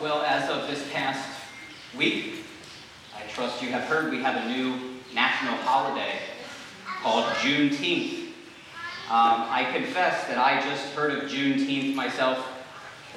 [0.00, 1.28] Well, as of this past
[1.96, 2.44] week,
[3.16, 4.78] I trust you have heard we have a new
[5.12, 6.20] national holiday
[7.02, 8.28] called Juneteenth.
[9.10, 12.46] Um, I confess that I just heard of Juneteenth myself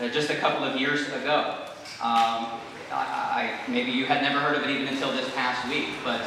[0.01, 1.67] uh, just a couple of years ago.
[2.01, 2.47] Um,
[2.91, 6.21] I, I, maybe you had never heard of it even until this past week, but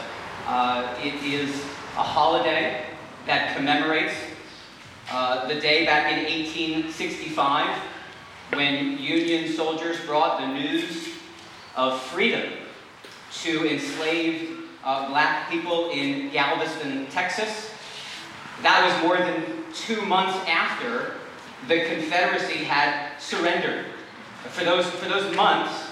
[0.47, 1.51] uh, it is
[1.97, 2.87] a holiday
[3.27, 4.15] that commemorates
[5.11, 7.94] uh, the day back in 1865
[8.55, 11.09] when Union soldiers brought the news
[11.77, 12.53] of freedom
[13.43, 17.71] to enslaved uh, black people in Galveston, Texas.
[18.63, 21.15] That was more than two months after
[21.69, 23.87] the Confederacy had surrendered.
[24.51, 25.89] For those, for those months,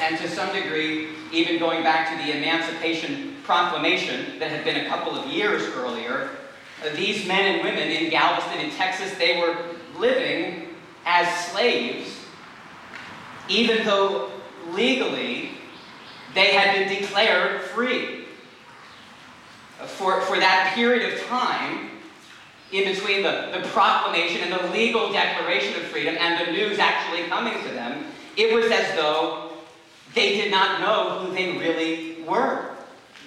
[0.00, 4.88] and to some degree, even going back to the Emancipation Proclamation that had been a
[4.88, 6.30] couple of years earlier,
[6.84, 9.56] uh, these men and women in Galveston, in Texas, they were
[9.98, 10.69] living
[11.06, 12.16] as slaves,
[13.48, 14.30] even though
[14.70, 15.50] legally
[16.34, 18.24] they had been declared free.
[19.86, 21.90] For, for that period of time,
[22.72, 27.26] in between the, the proclamation and the legal declaration of freedom and the news actually
[27.28, 28.04] coming to them,
[28.36, 29.52] it was as though
[30.14, 32.70] they did not know who they really were.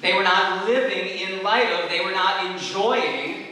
[0.01, 3.45] They were not living in light of, they were not enjoying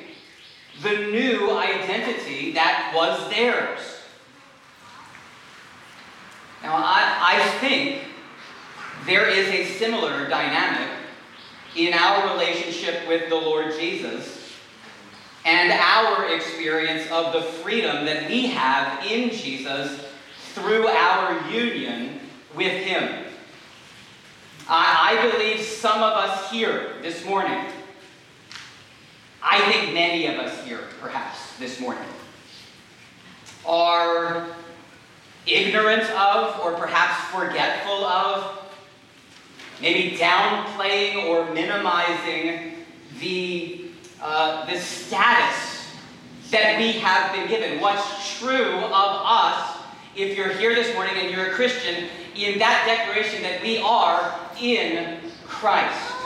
[0.81, 4.00] the new identity that was theirs.
[6.63, 8.03] Now, I, I think
[9.05, 10.89] there is a similar dynamic
[11.75, 14.53] in our relationship with the Lord Jesus
[15.43, 20.05] and our experience of the freedom that we have in Jesus
[20.53, 22.19] through our union
[22.55, 23.25] with Him.
[24.69, 27.65] I, I believe some of us here this morning,
[29.41, 32.03] I think many of us here perhaps this morning,
[33.65, 34.47] are
[35.47, 38.59] ignorant of or perhaps forgetful of,
[39.81, 42.73] maybe downplaying or minimizing
[43.19, 43.85] the,
[44.21, 45.87] uh, the status
[46.51, 47.79] that we have been given.
[47.79, 49.77] What's true of us,
[50.15, 54.39] if you're here this morning and you're a Christian, in that declaration that we are
[54.59, 56.20] in Christ.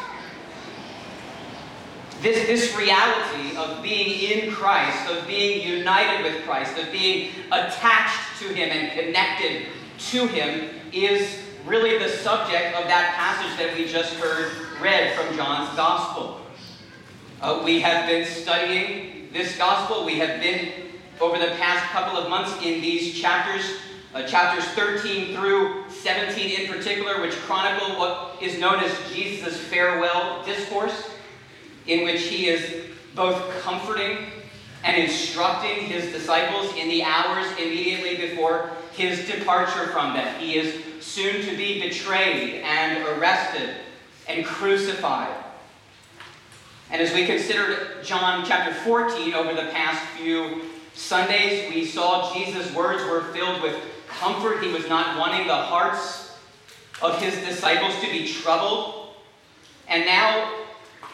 [2.21, 8.39] This, this reality of being in Christ, of being united with Christ, of being attached
[8.39, 9.67] to Him and connected
[10.11, 15.35] to Him is really the subject of that passage that we just heard read from
[15.35, 16.41] John's Gospel.
[17.41, 20.05] Uh, we have been studying this Gospel.
[20.05, 20.71] We have been,
[21.19, 23.65] over the past couple of months, in these chapters,
[24.13, 30.43] uh, chapters 13 through 17 in particular, which chronicle what is known as Jesus' farewell
[30.45, 31.09] discourse
[31.88, 34.28] in which he is both comforting
[34.84, 40.40] and instructing his disciples in the hours immediately before his departure from them.
[40.40, 43.69] He is soon to be betrayed and arrested
[44.28, 45.35] and crucified.
[46.91, 50.62] And as we considered John chapter 14 over the past few
[50.94, 53.75] Sundays, we saw Jesus' words were filled with
[54.07, 54.63] comfort.
[54.63, 56.38] He was not wanting the hearts
[57.02, 59.09] of his disciples to be troubled.
[59.88, 60.64] And now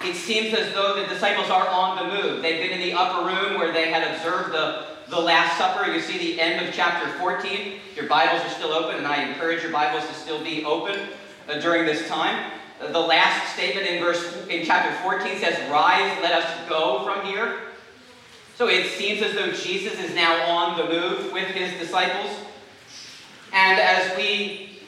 [0.03, 2.41] it seems as though the disciples are on the move.
[2.41, 5.91] They've been in the upper room where they had observed the, the Last Supper.
[5.91, 7.79] You see the end of chapter 14.
[7.95, 11.00] Your Bibles are still open, and I encourage your Bibles to still be open
[11.47, 12.51] uh, during this time.
[12.81, 17.25] Uh, the last statement in verse in chapter 14 says, Rise, let us go from
[17.25, 17.59] here.
[18.56, 22.35] So it seems as though Jesus is now on the move with his disciples.
[23.53, 24.79] And as we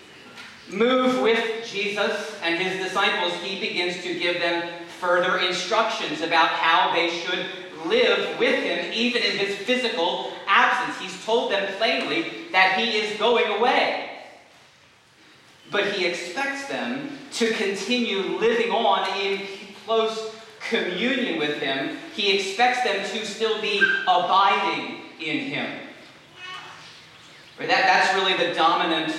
[0.69, 6.93] move with Jesus and his disciples, he begins to give them further instructions about how
[6.93, 7.45] they should
[7.85, 10.97] live with him, even in his physical absence.
[10.97, 14.11] He's told them plainly that he is going away.
[15.69, 19.41] But he expects them to continue living on in
[19.85, 20.33] close
[20.69, 21.97] communion with him.
[22.15, 25.79] He expects them to still be abiding in him.
[27.59, 29.13] That, that's really the dominant,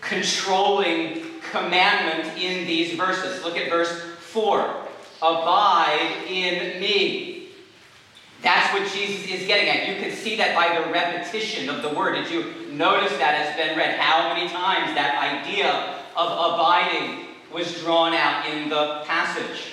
[0.00, 3.42] controlling commandment in these verses.
[3.44, 4.88] Look at verse 4
[5.20, 7.48] Abide in me.
[8.40, 9.88] That's what Jesus is getting at.
[9.88, 12.14] You can see that by the repetition of the word.
[12.14, 13.98] Did you notice that has been read?
[13.98, 15.72] How many times that idea
[16.16, 19.72] of abiding was drawn out in the passage?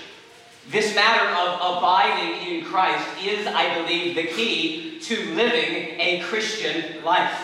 [0.72, 7.04] This matter of abiding in Christ is, I believe, the key to living a Christian
[7.04, 7.40] life.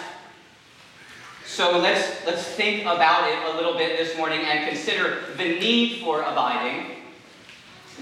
[1.46, 6.02] So let's, let's think about it a little bit this morning and consider the need
[6.02, 7.01] for abiding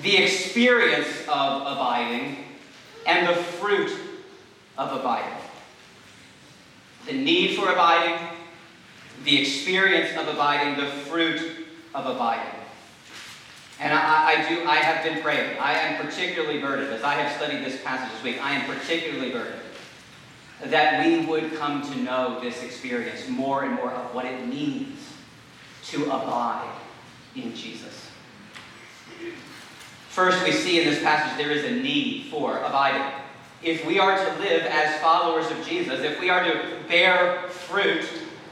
[0.02, 2.38] the experience of abiding,
[3.06, 3.92] and the fruit
[4.78, 5.38] of abiding.
[7.06, 8.28] The need for abiding,
[9.24, 12.54] the experience of abiding, the fruit of abiding.
[13.80, 15.58] And I, I, do, I have been praying.
[15.60, 19.32] I am particularly burdened, as I have studied this passage this week, I am particularly
[19.32, 19.62] burdened
[20.66, 24.98] that we would come to know this experience more and more of what it means
[25.86, 26.76] to abide
[27.36, 27.99] in Jesus.
[30.20, 33.08] First, we see in this passage there is a need for abiding.
[33.64, 38.04] If we are to live as followers of Jesus, if we are to bear fruit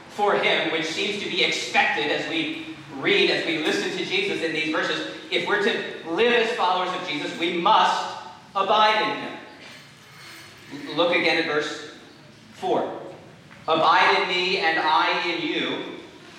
[0.08, 4.42] for Him, which seems to be expected as we read, as we listen to Jesus
[4.42, 8.16] in these verses, if we're to live as followers of Jesus, we must
[8.56, 9.02] abide
[10.70, 10.96] in Him.
[10.96, 11.90] Look again at verse
[12.54, 12.98] 4.
[13.68, 15.97] Abide in me, and I in you,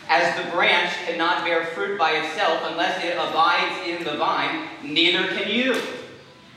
[0.10, 5.28] as the branch cannot bear fruit by itself unless it abides in the vine, neither
[5.28, 5.80] can you,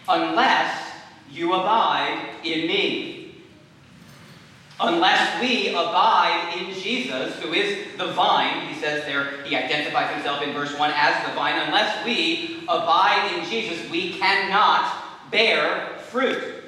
[0.09, 0.91] unless
[1.31, 3.45] you abide in me.
[4.81, 10.43] Unless we abide in Jesus, who is the vine, he says there, he identifies himself
[10.43, 11.61] in verse 1 as the vine.
[11.67, 16.65] Unless we abide in Jesus, we cannot bear fruit.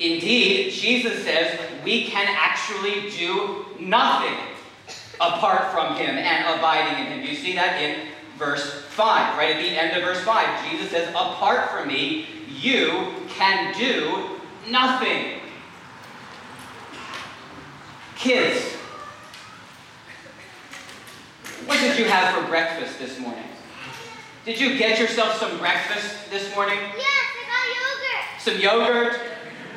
[0.00, 4.34] Indeed, Jesus says we can actually do nothing
[5.20, 7.28] apart from him and abiding in him.
[7.28, 9.38] You see that in verse 5?
[9.38, 14.40] Right at the end of verse 5, Jesus says, Apart from me, you can do
[14.70, 15.40] nothing.
[18.16, 18.74] Kids,
[21.66, 23.44] what did you have for breakfast this morning?
[24.44, 26.78] Did you get yourself some breakfast this morning?
[26.96, 28.40] Yes, I got yogurt.
[28.40, 29.20] Some yogurt?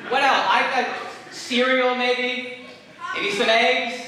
[0.10, 0.46] What else?
[0.50, 1.11] I got
[1.52, 2.66] cereal, maybe?
[3.14, 4.08] Maybe some eggs?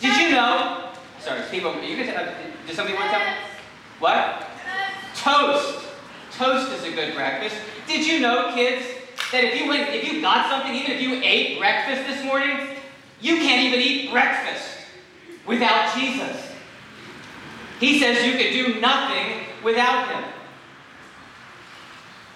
[0.00, 0.90] Did you know?
[1.18, 2.24] Sorry, people, you can tell.
[2.66, 3.36] Did somebody want to tell me?
[3.98, 4.48] What?
[5.16, 5.88] Toast.
[6.30, 7.56] Toast is a good breakfast.
[7.88, 8.86] Did you know, kids,
[9.32, 12.68] that if you went, if you got something, even if you ate breakfast this morning,
[13.20, 14.68] you can't even eat breakfast
[15.46, 16.52] without Jesus.
[17.80, 20.24] He says you can do nothing without him.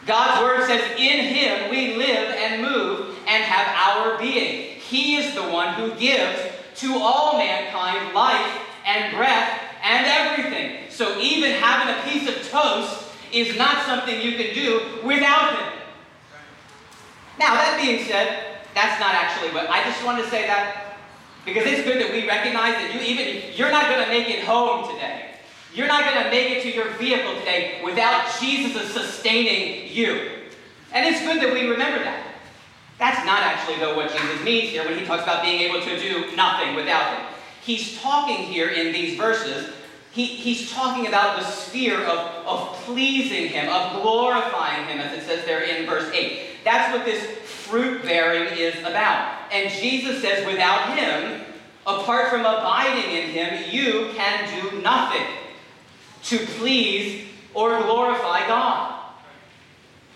[0.05, 4.75] God's word says, In him we live and move and have our being.
[4.81, 6.41] He is the one who gives
[6.77, 10.91] to all mankind life and breath and everything.
[10.91, 15.79] So even having a piece of toast is not something you can do without him.
[17.39, 20.99] Now, that being said, that's not actually what I just wanted to say that
[21.45, 24.45] because it's good that we recognize that you even you're not going to make it
[24.45, 25.31] home today.
[25.73, 30.31] You're not going to make it to your vehicle today without Jesus sustaining you.
[30.93, 32.30] And it's good that we remember that.
[33.01, 35.99] That's not actually, though, what Jesus means here when he talks about being able to
[35.99, 37.27] do nothing without him.
[37.63, 39.71] He's talking here in these verses,
[40.13, 45.25] he, he's talking about the sphere of, of pleasing him, of glorifying him, as it
[45.25, 46.63] says there in verse 8.
[46.63, 49.51] That's what this fruit bearing is about.
[49.51, 51.43] And Jesus says, without him,
[51.87, 55.27] apart from abiding in him, you can do nothing
[56.25, 58.90] to please or glorify God.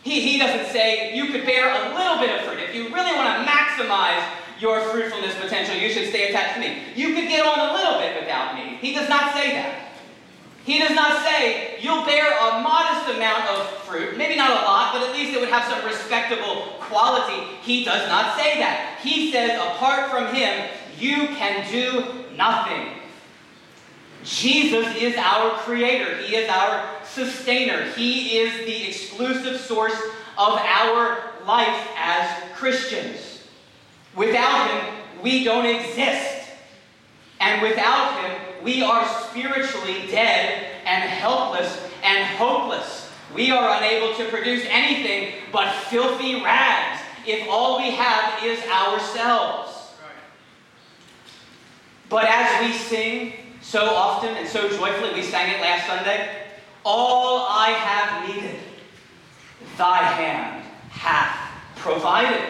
[0.05, 2.61] He, he doesn't say you could bear a little bit of fruit.
[2.61, 4.23] If you really want to maximize
[4.61, 6.83] your fruitfulness potential, you should stay attached to me.
[6.95, 8.77] You could get on a little bit without me.
[8.83, 9.93] He does not say that.
[10.65, 14.93] He does not say you'll bear a modest amount of fruit, maybe not a lot,
[14.93, 17.57] but at least it would have some respectable quality.
[17.63, 18.99] He does not say that.
[19.03, 22.89] He says, apart from him, you can do nothing.
[24.23, 29.97] Jesus is our creator, He is our sustainer, He is the exclusive source
[30.37, 33.43] of our life as Christians.
[34.17, 36.49] Without Him, we don't exist.
[37.41, 43.11] And without Him, we are spiritually dead and helpless and hopeless.
[43.35, 49.71] We are unable to produce anything but filthy rags if all we have is ourselves.
[52.09, 56.44] But as we sing so often and so joyfully, we sang it last Sunday,
[56.85, 58.57] all I have needed,
[59.77, 61.37] thy hand hath
[61.77, 62.43] provided.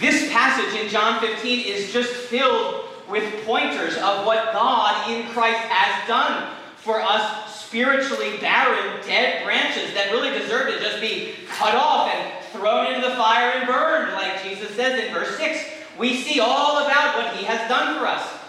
[0.00, 5.60] This passage in John 15 is just filled with pointers of what God in Christ
[5.60, 11.74] has done for us spiritually barren, dead branches that really deserve to just be cut
[11.74, 15.64] off and thrown into the fire and burned, like Jesus says in verse 6.
[15.98, 18.43] We see all about what he has done for us.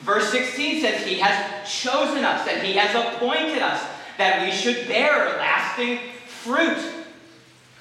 [0.00, 3.82] Verse 16 says he has chosen us and he has appointed us
[4.16, 6.78] that we should bear lasting fruit.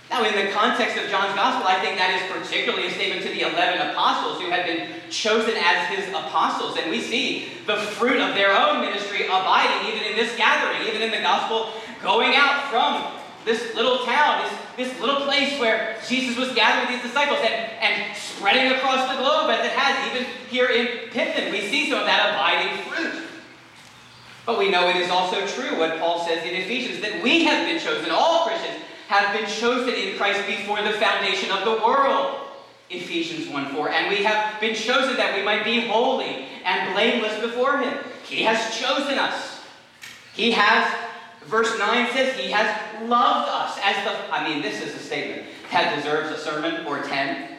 [0.09, 3.29] Now, in the context of John's gospel, I think that is particularly a statement to
[3.29, 6.77] the 11 apostles who had been chosen as his apostles.
[6.77, 11.03] And we see the fruit of their own ministry abiding even in this gathering, even
[11.03, 11.69] in the gospel
[12.01, 13.18] going out from
[13.49, 14.45] this little town,
[14.77, 19.17] this, this little place where Jesus was gathering these disciples and, and spreading across the
[19.17, 21.51] globe as it has, even here in Pitman.
[21.51, 23.23] We see some of that abiding fruit.
[24.45, 27.65] But we know it is also true what Paul says in Ephesians that we have
[27.65, 32.35] been chosen, all Christians have been chosen in Christ before the foundation of the world.
[32.91, 33.89] Ephesians 1 4.
[33.89, 37.97] And we have been chosen that we might be holy and blameless before Him.
[38.25, 39.61] He has chosen us.
[40.33, 40.91] He has,
[41.49, 42.67] verse 9 says, He has
[43.09, 44.33] loved us as the.
[44.33, 47.57] I mean, this is a statement that deserves a sermon or 10.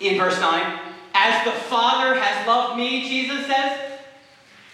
[0.00, 0.78] In verse 9,
[1.14, 3.86] as the Father has loved me, Jesus says,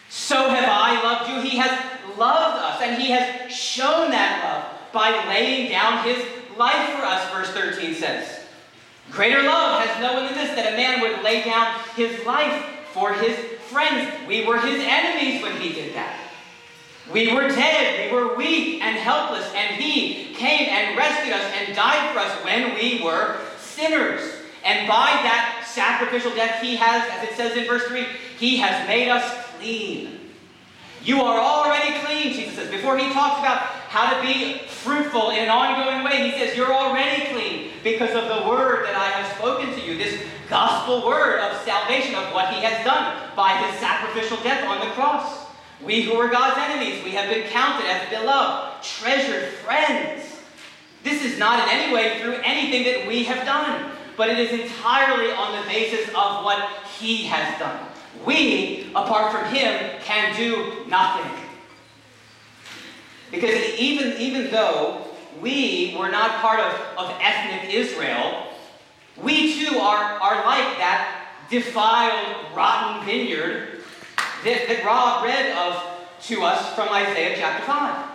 [0.09, 1.51] so have I loved you.
[1.51, 1.71] He has
[2.19, 6.23] loved us, and He has shown that love by laying down His
[6.59, 8.41] life for us, verse 13 says.
[9.11, 12.65] Greater love has no one than this, that a man would lay down his life
[12.93, 13.37] for his
[13.69, 14.11] friends.
[14.27, 16.19] We were his enemies when he did that.
[17.13, 21.77] We were dead, we were weak and helpless, and he came and rescued us and
[21.77, 24.23] died for us when we were sinners.
[24.65, 28.07] And by that sacrificial death, he has, as it says in verse 3,
[28.39, 30.21] he has made us clean.
[31.05, 32.71] You are already clean, Jesus says.
[32.71, 33.59] Before he talks about
[33.91, 38.29] how to be fruitful in an ongoing way, he says, You're already clean because of
[38.29, 39.99] the word that I have spoken to you.
[39.99, 44.81] This gospel word of salvation, of what he has done by his sacrificial death on
[44.81, 45.42] the cross.
[45.85, 50.25] We who were God's enemies, we have been counted as beloved, treasured friends.
[51.03, 54.61] This is not in any way through anything that we have done, but it is
[54.61, 57.85] entirely on the basis of what he has done.
[58.25, 61.31] We, apart from him, can do nothing.
[63.33, 65.09] Because even, even though
[65.41, 68.47] we were not part of, of ethnic Israel,
[69.21, 73.82] we too are, are like that defiled, rotten vineyard
[74.45, 75.83] that, that Rob read of
[76.23, 78.09] to us from Isaiah chapter 5.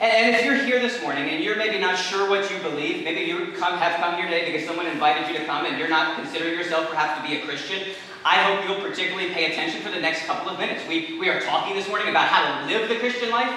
[0.00, 3.20] And, if you're here this morning and you're maybe not sure what you believe, maybe
[3.20, 6.16] you come, have come here today because someone invited you to come and you're not
[6.16, 10.00] considering yourself perhaps to be a Christian, I hope you'll particularly pay attention for the
[10.00, 10.82] next couple of minutes.
[10.88, 13.54] We, we are talking this morning about how to live the Christian life.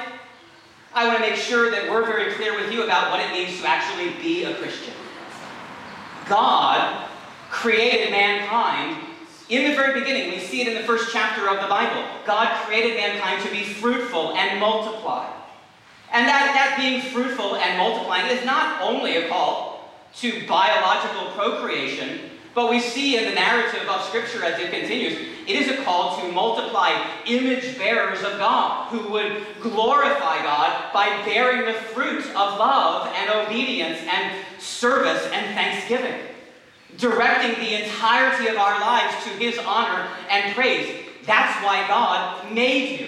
[0.93, 3.59] I want to make sure that we're very clear with you about what it means
[3.61, 4.93] to actually be a Christian.
[6.29, 7.07] God
[7.49, 9.06] created mankind
[9.49, 10.29] in the very beginning.
[10.29, 12.03] We see it in the first chapter of the Bible.
[12.25, 15.31] God created mankind to be fruitful and multiply.
[16.11, 22.31] And that, that being fruitful and multiplying is not only a call to biological procreation,
[22.57, 25.13] but we see in the narrative of Scripture as it continues,
[25.47, 31.07] it is a call to multiply image bearers of God who would glorify God by
[31.23, 36.19] bearing the fruit of love and obedience and service and thanksgiving,
[36.97, 41.05] directing the entirety of our lives to His honor and praise.
[41.25, 43.07] That's why God made you.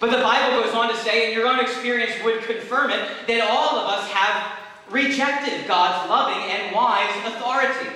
[0.00, 3.40] But the Bible goes on to say, and your own experience would confirm it, that
[3.50, 4.58] all of us have
[4.90, 7.90] rejected God's loving and wise authority.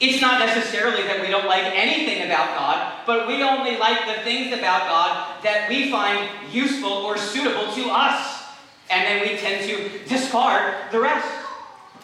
[0.00, 4.22] It's not necessarily that we don't like anything about God, but we only like the
[4.22, 8.44] things about God that we find useful or suitable to us.
[8.90, 11.28] And then we tend to discard the rest.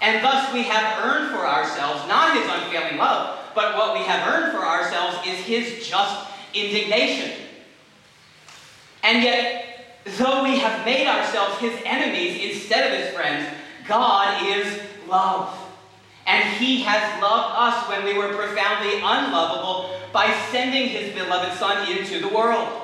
[0.01, 4.27] And thus we have earned for ourselves not his unfailing love, but what we have
[4.29, 7.33] earned for ourselves is his just indignation.
[9.03, 9.75] And yet,
[10.05, 13.49] Though we have made ourselves his enemies instead of his friends,
[13.89, 15.59] God is love.
[16.27, 21.91] And he has loved us when we were profoundly unlovable by sending his beloved Son
[21.91, 22.83] into the world.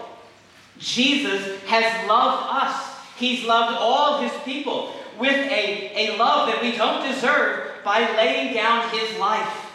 [0.79, 2.97] Jesus has loved us.
[3.17, 8.55] He's loved all his people with a, a love that we don't deserve by laying
[8.55, 9.67] down his life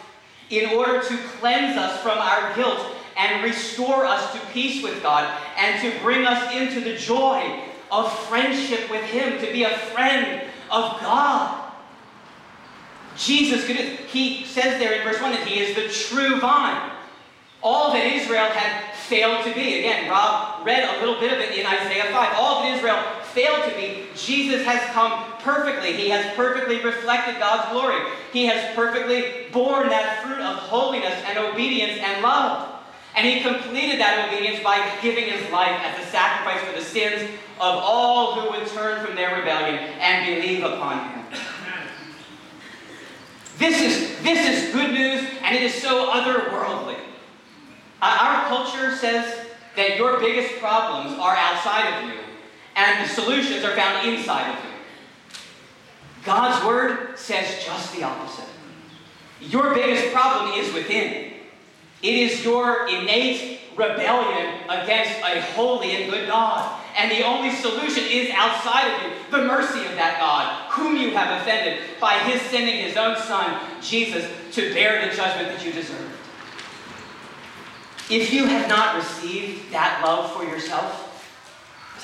[0.50, 5.28] in order to cleanse us from our guilt and restore us to peace with God
[5.56, 10.42] and to bring us into the joy of friendship with Him, to be a friend
[10.70, 11.62] of God.
[13.16, 16.90] Jesus he says there in verse 1 that he is the true vine.
[17.66, 19.80] All that Israel had failed to be.
[19.80, 22.34] Again, Rob read a little bit of it in Isaiah 5.
[22.38, 23.02] All that Israel
[23.34, 25.92] failed to be, Jesus has come perfectly.
[25.92, 27.98] He has perfectly reflected God's glory.
[28.32, 32.72] He has perfectly borne that fruit of holiness and obedience and love.
[33.16, 37.28] And he completed that obedience by giving his life as a sacrifice for the sins
[37.58, 41.24] of all who would turn from their rebellion and believe upon him.
[43.58, 46.98] This is, this is good news, and it is so otherworldly.
[48.02, 52.20] Our culture says that your biggest problems are outside of you,
[52.76, 54.70] and the solutions are found inside of you.
[56.24, 58.48] God's word says just the opposite.
[59.40, 61.32] Your biggest problem is within.
[62.02, 66.82] It is your innate rebellion against a holy and good God.
[66.96, 71.10] And the only solution is outside of you the mercy of that God, whom you
[71.10, 75.72] have offended by his sending his own Son, Jesus, to bear the judgment that you
[75.72, 76.15] deserved.
[78.08, 81.02] If you have not received that love for yourself,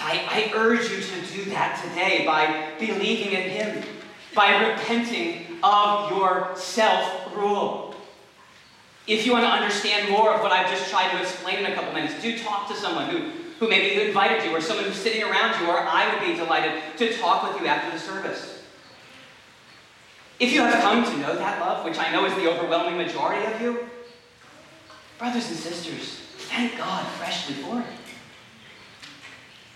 [0.01, 3.85] I, I urge you to do that today by believing in him,
[4.35, 7.95] by repenting of your self rule.
[9.07, 11.75] If you want to understand more of what I've just tried to explain in a
[11.75, 13.31] couple minutes, do talk to someone who,
[13.61, 16.83] who maybe invited you or someone who's sitting around you, or I would be delighted
[16.99, 18.63] to talk with you after the service.
[20.41, 23.45] If you have come to know that love, which I know is the overwhelming majority
[23.53, 23.89] of you,
[25.23, 26.19] brothers and sisters,
[26.51, 27.87] thank God freshly for it.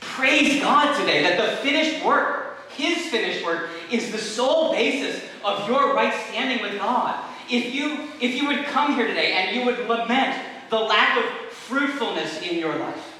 [0.00, 5.68] Praise God today that the finished work, His finished work, is the sole basis of
[5.68, 7.24] your right standing with God.
[7.48, 10.36] If you, if you would come here today and you would lament
[10.68, 13.14] the lack of fruitfulness in your life,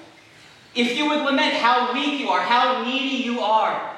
[0.75, 3.95] if you would lament how weak you are, how needy you are,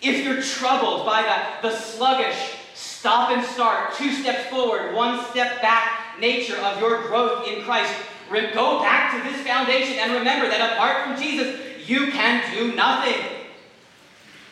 [0.00, 5.60] if you're troubled by the, the sluggish, stop and start, two steps forward, one step
[5.60, 7.92] back nature of your growth in Christ,
[8.30, 13.22] go back to this foundation and remember that apart from Jesus, you can do nothing.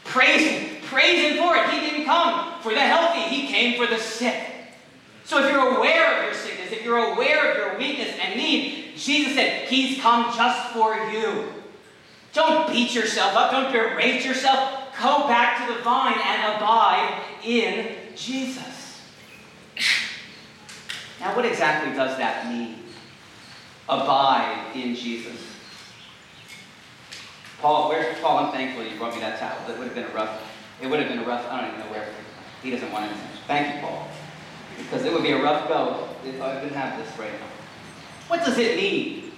[0.04, 0.83] Praise Him.
[0.83, 1.71] Praise Him for it.
[1.71, 4.50] He didn't come for the healthy, He came for the sick.
[5.25, 8.92] So if you're aware of your sickness, if you're aware of your weakness and need,
[8.97, 11.52] Jesus said, He's come just for you.
[12.33, 13.52] Don't beat yourself up.
[13.52, 14.80] Don't berate yourself.
[15.00, 19.00] Go back to the vine and abide in Jesus.
[21.25, 22.81] Now, what exactly does that mean?
[23.88, 25.40] Abide in Jesus.
[27.62, 28.40] Paul, where's Paul?
[28.40, 29.57] I'm thankful you brought me that towel.
[29.71, 30.43] It would have been a rough,
[30.83, 32.07] it would have been a rough, I don't even know where.
[32.62, 33.26] He doesn't want anything.
[33.47, 34.07] Thank you, Paul.
[34.76, 37.47] Because it would be a rough go if I didn't have this right now.
[38.28, 39.33] What does it mean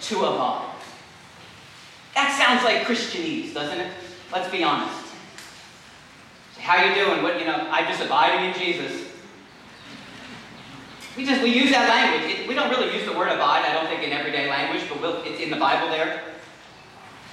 [0.00, 0.74] to abide?
[2.16, 3.92] That sounds like Christianese, doesn't it?
[4.32, 5.14] Let's be honest.
[6.58, 7.22] How you doing?
[7.22, 7.68] What you know?
[7.70, 9.09] I'm just abiding in Jesus.
[11.20, 12.32] We we use that language.
[12.32, 13.66] It, we don't really use the word abide.
[13.66, 16.22] I don't think in everyday language, but we'll, it's in the Bible there.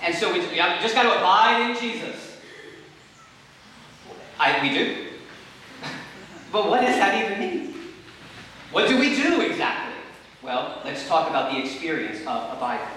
[0.04, 2.38] And so we, we just got to abide in Jesus.
[4.38, 5.08] I, we do.
[6.52, 7.76] but what does that even mean?
[8.72, 9.96] What do we do exactly?
[10.44, 12.88] Well, let's talk about the experience of abiding.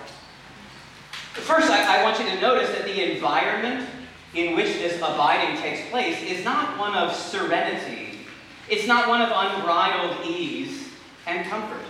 [1.35, 3.88] First, I, I want you to notice that the environment
[4.35, 8.10] in which this abiding takes place is not one of serenity.
[8.70, 10.88] It's not one of unbridled ease
[11.26, 11.85] and comfort.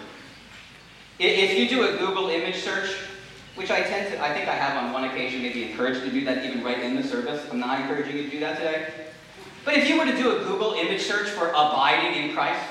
[1.18, 2.90] If you do a Google image search
[3.54, 6.24] which I tend to, I think I have on one occasion maybe encouraged to do
[6.24, 7.46] that even right in the service.
[7.50, 8.86] I'm not encouraging you to do that today.
[9.66, 12.64] But if you were to do a Google image search for abiding in Christ,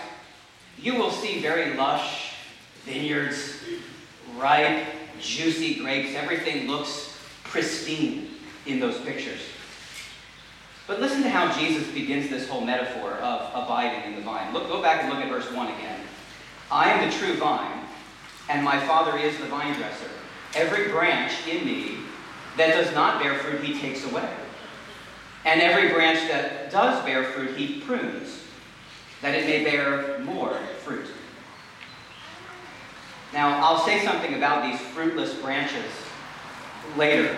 [0.79, 2.33] you will see very lush
[2.85, 3.57] vineyards,
[4.37, 4.87] ripe,
[5.19, 6.15] juicy grapes.
[6.15, 8.31] Everything looks pristine
[8.65, 9.41] in those pictures.
[10.89, 14.51] But listen to how Jesus begins this whole metaphor of abiding in the vine.
[14.51, 15.99] Look, go back and look at verse 1 again.
[16.71, 17.85] I am the true vine,
[18.49, 20.09] and my Father is the vine dresser.
[20.55, 21.99] Every branch in me
[22.57, 24.27] that does not bear fruit, he takes away.
[25.45, 28.41] And every branch that does bear fruit, he prunes,
[29.21, 31.05] that it may bear more fruit.
[33.31, 35.85] Now, I'll say something about these fruitless branches
[36.97, 37.37] later.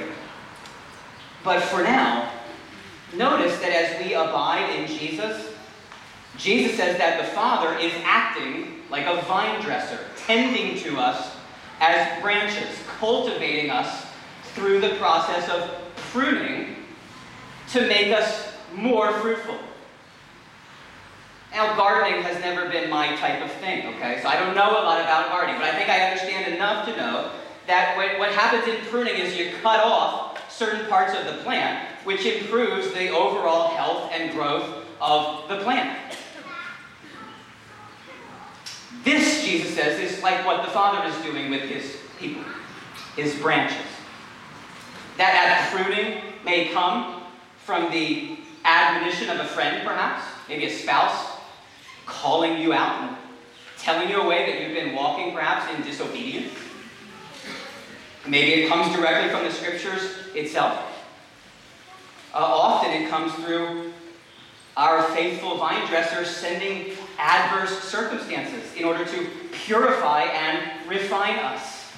[1.44, 2.32] But for now,
[3.16, 5.54] notice that as we abide in Jesus,
[6.38, 11.36] Jesus says that the Father is acting like a vine dresser, tending to us
[11.80, 12.68] as branches,
[13.00, 14.06] cultivating us
[14.54, 16.76] through the process of pruning
[17.70, 19.58] to make us more fruitful.
[21.52, 24.22] Now, gardening has never been my type of thing, okay?
[24.22, 26.96] So I don't know a lot about gardening, but I think I understand enough to
[26.96, 27.32] know
[27.68, 30.31] that what happens in pruning is you cut off
[30.62, 35.98] certain parts of the plant, which improves the overall health and growth of the plant.
[39.04, 42.44] This, Jesus says, is like what the Father is doing with his people,
[43.16, 43.88] his branches.
[45.18, 47.24] That, pruning may come
[47.58, 51.40] from the admonition of a friend, perhaps, maybe a spouse,
[52.06, 53.18] calling you out and
[53.80, 56.54] telling you a way that you've been walking, perhaps, in disobedience.
[58.28, 60.78] Maybe it comes directly from the scriptures itself.
[62.34, 63.92] Uh, often it comes through
[64.78, 71.92] our faithful vine dresser sending adverse circumstances in order to purify and refine us.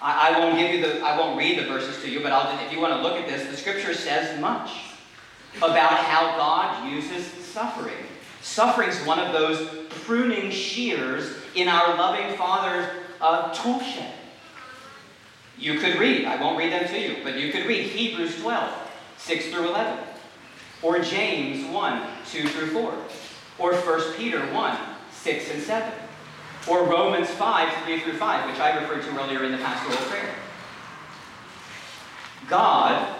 [0.00, 2.66] I, I, won't give you the, I won't read the verses to you, but I'll,
[2.66, 4.70] if you want to look at this, the scripture says much
[5.58, 7.94] about how God uses suffering.
[8.40, 12.88] Suffering is one of those pruning shears in our loving Father's
[13.20, 14.12] uh, tool shed.
[15.62, 18.90] You could read, I won't read them to you, but you could read Hebrews 12,
[19.16, 20.04] 6 through 11,
[20.82, 22.94] or James 1, 2 through 4,
[23.60, 24.78] or 1 Peter 1,
[25.12, 25.92] 6 and 7,
[26.68, 30.34] or Romans 5, 3 through 5, which I referred to earlier in the pastoral prayer.
[32.48, 33.14] God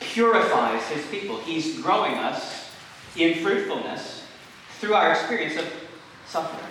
[0.00, 1.36] purifies his people.
[1.40, 2.72] He's growing us
[3.16, 4.24] in fruitfulness
[4.78, 5.70] through our experience of
[6.26, 6.64] suffering.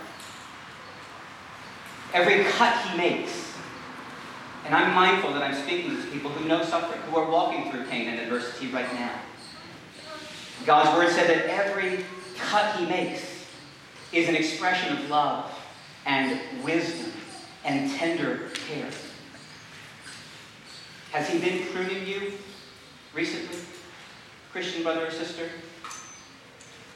[2.11, 3.48] Every cut he makes,
[4.65, 7.85] and I'm mindful that I'm speaking to people who know suffering, who are walking through
[7.85, 9.11] pain and adversity right now.
[10.65, 12.05] God's word said that every
[12.37, 13.45] cut he makes
[14.11, 15.51] is an expression of love
[16.05, 17.11] and wisdom
[17.63, 18.89] and tender care.
[21.11, 22.33] Has he been pruning you
[23.13, 23.59] recently,
[24.51, 25.49] Christian brother or sister?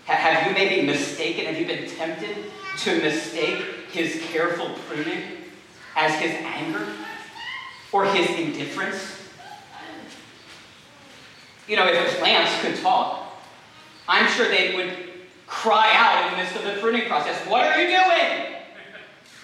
[0.06, 2.36] Have you maybe mistaken, have you been tempted
[2.80, 5.24] to mistake his careful pruning
[5.96, 6.86] as his anger
[7.94, 9.22] or his indifference?
[11.68, 13.42] You know, if plants could talk,
[14.08, 14.98] I'm sure they would
[15.48, 18.54] cry out in the midst of the pruning process, What are you doing?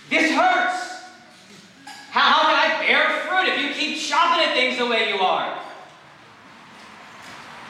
[0.09, 1.03] This hurts.
[2.09, 5.19] How, how can I bear fruit if you keep chopping at things the way you
[5.19, 5.61] are?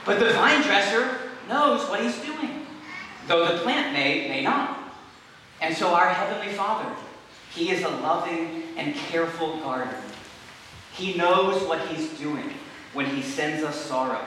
[0.06, 2.66] But the vine dresser knows what he's doing,
[3.28, 4.80] though the plant may, may not.
[5.62, 6.90] And so our Heavenly Father,
[7.54, 10.02] He is a loving and careful gardener.
[11.00, 12.52] He knows what He's doing
[12.94, 14.20] when He sends us sorrow.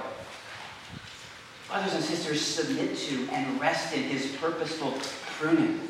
[1.69, 4.95] Brothers and sisters, submit to and rest in His purposeful
[5.39, 5.81] pruning.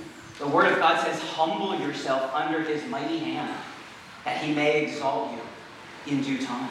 [0.40, 3.54] The Word of God says, Humble yourself under His mighty hand,
[4.24, 6.70] that He may exalt you in due time.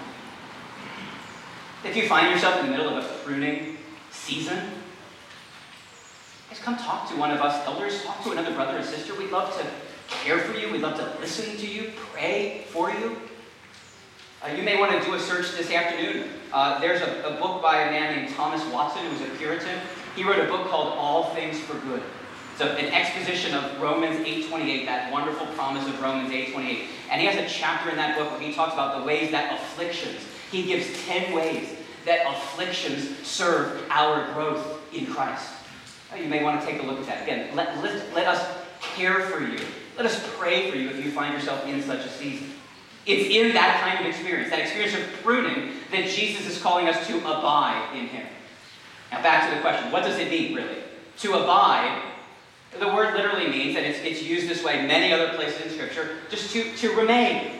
[1.85, 3.77] If you find yourself in the middle of a pruning
[4.11, 4.59] season,
[6.49, 9.15] just come talk to one of us elders, talk to another brother or sister.
[9.15, 9.65] We'd love to
[10.09, 13.15] care for you, we'd love to listen to you, pray for you.
[14.43, 16.27] Uh, you may want to do a search this afternoon.
[16.51, 19.79] Uh, there's a, a, book by a man named Thomas Watson, who was a Puritan.
[20.15, 22.01] He wrote a book called All Things for Good.
[22.53, 26.85] It's a, an exposition of Romans 8.28, that wonderful promise of Romans 8.28.
[27.11, 29.53] And he has a chapter in that book where he talks about the ways that
[29.53, 31.75] afflictions he gives 10 ways
[32.05, 35.53] that afflictions serve our growth in Christ.
[36.17, 37.23] You may want to take a look at that.
[37.23, 39.59] Again, let, let, let us care for you.
[39.95, 42.50] Let us pray for you if you find yourself in such a season.
[43.11, 47.05] It's in that kind of experience, that experience of pruning, that Jesus is calling us
[47.07, 48.25] to abide in Him.
[49.11, 50.77] Now, back to the question what does it mean, really?
[51.19, 52.03] To abide,
[52.79, 56.19] the word literally means, and it's, it's used this way many other places in Scripture,
[56.29, 57.51] just to, to remain,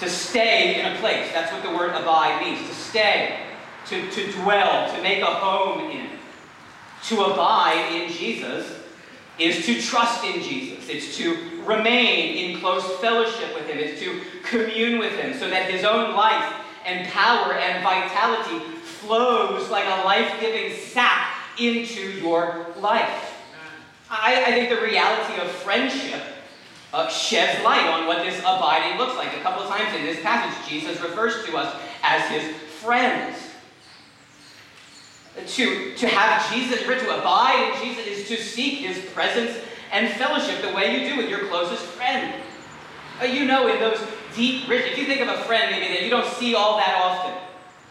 [0.00, 1.32] to stay in a place.
[1.32, 3.40] That's what the word abide means to stay,
[3.86, 6.08] to, to dwell, to make a home in.
[7.04, 8.79] To abide in Jesus
[9.40, 10.88] is to trust in Jesus.
[10.88, 13.78] It's to remain in close fellowship with Him.
[13.78, 19.70] It's to commune with Him so that His own life and power and vitality flows
[19.70, 23.26] like a life giving sap into your life.
[24.10, 26.22] I, I think the reality of friendship
[26.92, 29.36] uh, sheds light on what this abiding looks like.
[29.36, 33.49] A couple of times in this passage, Jesus refers to us as his friends.
[35.36, 39.56] To, to have Jesus, to abide in Jesus, is to seek his presence
[39.92, 42.34] and fellowship the way you do with your closest friend.
[43.26, 44.00] You know, in those
[44.34, 46.94] deep, rich, if you think of a friend maybe that you don't see all that
[47.00, 47.36] often,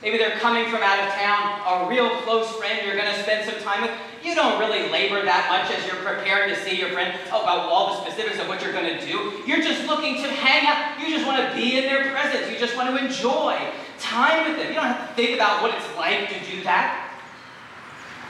[0.02, 3.50] maybe they're coming from out of town, a real close friend you're going to spend
[3.50, 3.92] some time with,
[4.24, 7.94] you don't really labor that much as you're preparing to see your friend about all
[7.94, 9.44] the specifics of what you're going to do.
[9.46, 11.00] You're just looking to hang out.
[11.00, 12.52] You just want to be in their presence.
[12.52, 13.58] You just want to enjoy
[14.00, 14.68] time with them.
[14.68, 17.09] You don't have to think about what it's like to do that.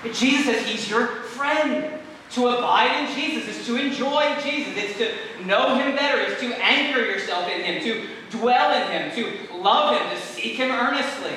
[0.04, 1.96] Jesus says he's your friend.
[2.32, 4.74] To abide in Jesus is to enjoy Jesus.
[4.76, 6.22] It's to know him better.
[6.22, 10.54] It's to anchor yourself in him, to dwell in him, to love him, to seek
[10.54, 11.34] him earnestly.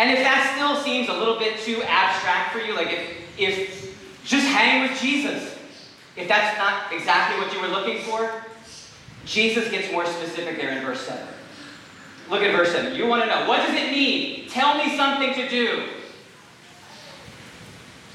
[0.00, 4.24] And if that still seems a little bit too abstract for you, like if, if
[4.24, 5.56] just hang with Jesus,
[6.16, 8.30] if that's not exactly what you were looking for,
[9.24, 11.24] Jesus gets more specific there in verse 7.
[12.30, 12.96] Look at verse 7.
[12.96, 14.48] You want to know, what does it mean?
[14.48, 15.84] Tell me something to do.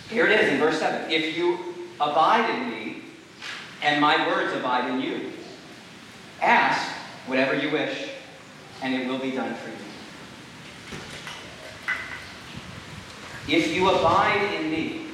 [0.09, 1.11] Here it is in verse 7.
[1.11, 1.59] If you
[1.99, 3.01] abide in me,
[3.81, 5.31] and my words abide in you,
[6.41, 6.89] ask
[7.27, 8.09] whatever you wish,
[8.81, 9.75] and it will be done for you.
[13.57, 15.07] If you abide in me,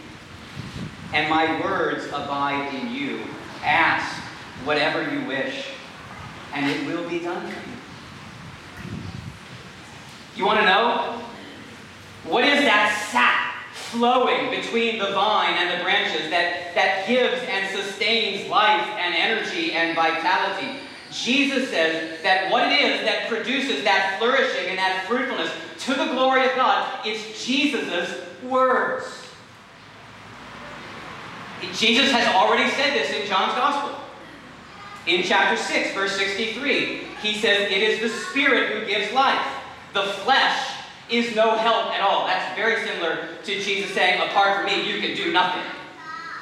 [1.14, 3.22] and my words abide in you,
[3.64, 4.16] ask
[4.64, 5.68] whatever you wish,
[6.54, 7.76] and it will be done for you.
[10.36, 11.20] You want to know?
[12.26, 13.43] What is that sap
[13.94, 19.72] flowing between the vine and the branches that, that gives and sustains life and energy
[19.74, 20.80] and vitality?
[21.12, 26.08] Jesus says that what it is that produces that flourishing and that fruitfulness to the
[26.08, 29.06] glory of God, it's Jesus' words.
[31.74, 34.00] Jesus has already said this in John's Gospel.
[35.06, 39.46] In chapter 6, verse 63, he says, It is the Spirit who gives life.
[39.94, 40.73] The flesh
[41.10, 42.28] is no help at all.
[42.28, 45.64] That's very similar to Jesus saying, Apart from me, you can do nothing.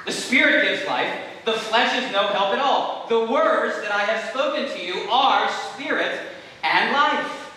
[0.06, 1.13] The Spirit gives life.
[1.45, 3.08] The flesh is no help at all.
[3.10, 6.19] The words that I have spoken to you are spirit
[6.63, 7.52] and life.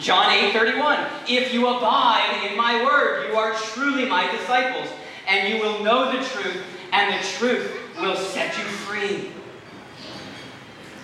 [0.00, 0.98] John 8 31.
[1.28, 4.88] If you abide in my word, you are truly my disciples,
[5.28, 9.30] and you will know the truth, and the truth will set you free.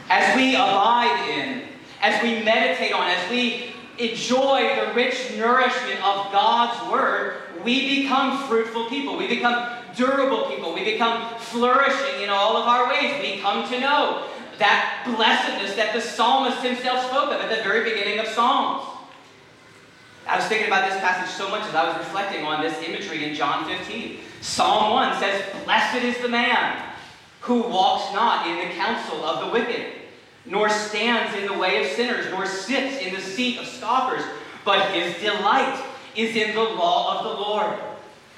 [0.09, 1.65] As we abide in,
[2.01, 8.47] as we meditate on, as we enjoy the rich nourishment of God's word, we become
[8.49, 9.17] fruitful people.
[9.17, 10.73] We become durable people.
[10.75, 13.21] We become flourishing in all of our ways.
[13.21, 14.25] We come to know
[14.59, 18.85] that blessedness that the psalmist himself spoke of at the very beginning of Psalms.
[20.27, 23.25] I was thinking about this passage so much as I was reflecting on this imagery
[23.25, 24.19] in John 15.
[24.41, 26.85] Psalm 1 says, Blessed is the man
[27.41, 29.87] who walks not in the counsel of the wicked,
[30.49, 34.23] nor stands in the way of sinners, nor sits in the seat of scoffers,
[34.65, 35.83] but his delight
[36.17, 37.79] is in the law of the Lord.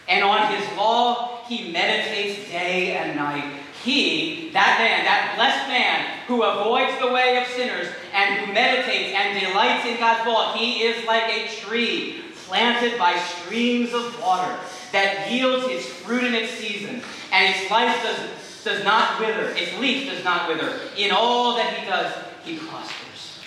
[0.09, 3.45] And on his law he meditates day and night.
[3.83, 9.15] He, that man, that blessed man who avoids the way of sinners and who meditates
[9.15, 14.55] and delights in God's law, he is like a tree planted by streams of water
[14.93, 17.01] that yields its fruit in its season,
[17.33, 18.19] and its life does,
[18.65, 20.79] does not wither, its leaf does not wither.
[20.97, 23.41] In all that he does, he prospers.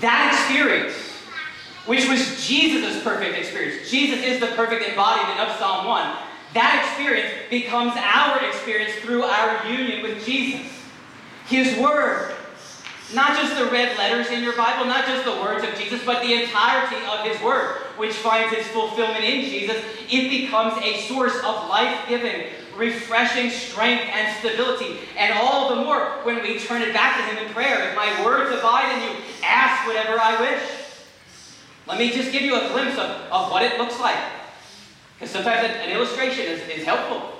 [0.00, 0.94] That experience,
[1.86, 6.16] which was Jesus' perfect experience, Jesus is the perfect embodiment of Psalm 1.
[6.54, 10.66] That experience becomes our experience through our union with Jesus.
[11.46, 12.34] His Word.
[13.14, 16.22] Not just the red letters in your Bible, not just the words of Jesus, but
[16.22, 19.82] the entirety of His Word, which finds its fulfillment in Jesus.
[20.10, 24.98] It becomes a source of life giving, refreshing strength and stability.
[25.16, 27.90] And all the more when we turn it back to Him in prayer.
[27.90, 30.62] If my words abide in you, ask whatever I wish.
[31.86, 34.18] Let me just give you a glimpse of, of what it looks like.
[35.14, 37.32] Because sometimes an illustration is, is helpful.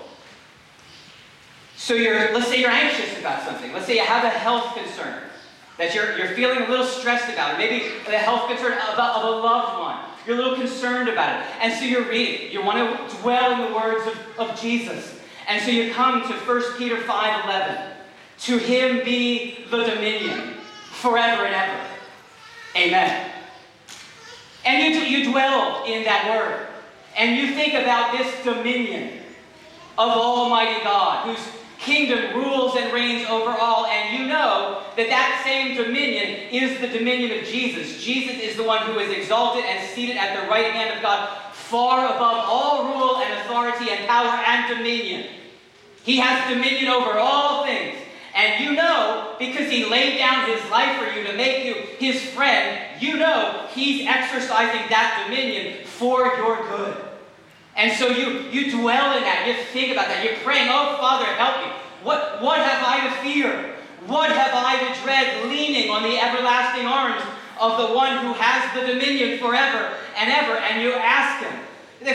[1.76, 3.72] So you're, let's say you're anxious about something.
[3.72, 5.22] Let's say you have a health concern
[5.78, 9.30] that you're, you're feeling a little stressed about, maybe a health concern about, of a
[9.30, 9.98] loved one.
[10.26, 11.46] You're a little concerned about it.
[11.60, 12.50] And so you're reading.
[12.50, 12.78] You want
[13.10, 15.17] to dwell in the words of, of Jesus.
[15.48, 17.94] And so you come to 1 Peter 5:11.
[18.40, 20.54] To him be the dominion
[20.92, 21.80] forever and ever.
[22.76, 23.32] Amen.
[24.64, 26.68] And you, you dwell in that word
[27.16, 29.18] and you think about this dominion
[29.98, 31.44] of Almighty God, whose
[31.78, 36.86] kingdom rules and reigns over all, and you know that that same dominion is the
[36.86, 38.02] dominion of Jesus.
[38.02, 41.28] Jesus is the one who is exalted and seated at the right hand of God,
[41.52, 45.26] far above all rule and authority and power and dominion.
[46.04, 47.96] He has dominion over all things.
[48.34, 52.22] And you know, because he laid down his life for you to make you his
[52.22, 56.96] friend, you know he's exercising that dominion for your good.
[57.76, 59.44] And so you, you dwell in that.
[59.46, 60.24] You think about that.
[60.24, 61.72] You're praying, oh, Father, help me.
[62.02, 63.74] What, what have I to fear?
[64.06, 67.22] What have I to dread leaning on the everlasting arms
[67.60, 70.58] of the one who has the dominion forever and ever?
[70.58, 71.54] And you ask him,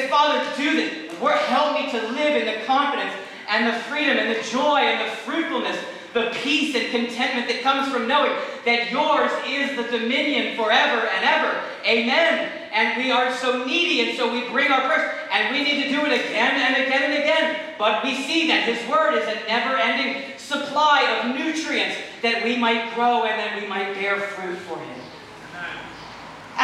[0.10, 1.00] Father, do this.
[1.20, 3.14] Help me to live in the confidence
[3.50, 5.78] and the freedom and the joy and the fruitfulness
[6.14, 8.32] the peace and contentment that comes from knowing
[8.66, 11.60] that yours is the dominion forever and ever.
[11.86, 12.52] Amen.
[12.72, 15.90] And we are so needy, and so we bring our prayers, and we need to
[15.90, 17.60] do it again and again and again.
[17.78, 22.58] But we see that His Word is a never ending supply of nutrients that we
[22.58, 25.00] might grow and that we might bear fruit for Him.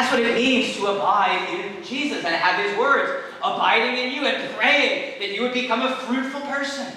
[0.00, 4.24] That's what it means to abide in Jesus and have His words abiding in you
[4.26, 6.90] and praying that you would become a fruitful person.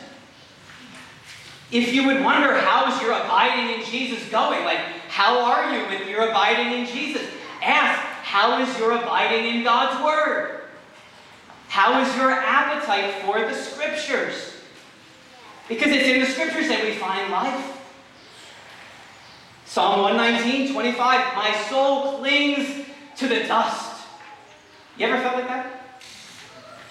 [1.69, 4.63] If you would wonder, how is your abiding in Jesus going?
[4.63, 4.77] Like,
[5.09, 7.27] how are you with your abiding in Jesus?
[7.61, 10.61] Ask, how is your abiding in God's Word?
[11.67, 14.61] How is your appetite for the Scriptures?
[15.67, 17.81] Because it's in the Scriptures that we find life.
[19.65, 22.83] Psalm 119, 25, my soul clings
[23.17, 24.05] to the dust.
[24.97, 25.93] You ever felt like that?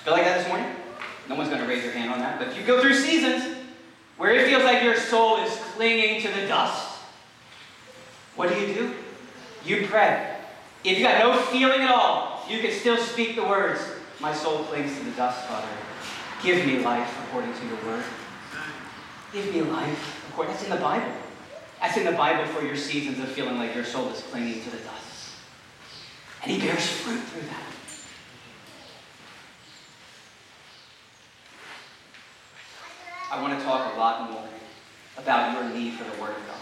[0.04, 0.68] Feel like that this morning?
[1.28, 3.56] No one's going to raise their hand on that, but you go through seasons
[4.16, 6.98] where it feels like your soul is clinging to the dust,
[8.36, 8.94] what do you do?
[9.64, 10.36] You pray.
[10.84, 13.80] If you got no feeling at all, you can still speak the words,
[14.20, 15.68] My soul clings to the dust, Father.
[16.42, 18.04] Give me life according to your word.
[19.32, 20.22] Give me life.
[20.34, 21.12] Course, that's in the Bible.
[21.80, 24.70] That's in the Bible for your seasons of feeling like your soul is clinging to
[24.70, 25.01] the dust.
[26.42, 27.62] And he bears fruit through that.
[33.30, 34.44] I want to talk a lot more
[35.16, 36.56] about your need for the Word of God.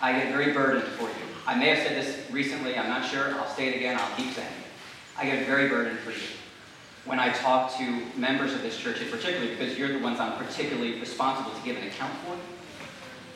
[0.00, 1.14] I get very burdened for you.
[1.46, 3.34] I may have said this recently, I'm not sure.
[3.34, 5.18] I'll say it again, I'll keep saying it.
[5.18, 6.26] I get very burdened for you
[7.04, 10.42] when I talk to members of this church, in particular, because you're the ones I'm
[10.42, 12.36] particularly responsible to give an account for.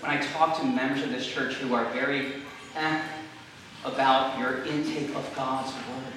[0.04, 2.32] When I talk to members of this church who are very
[2.76, 3.02] eh,
[3.84, 6.12] about your intake of God's Word,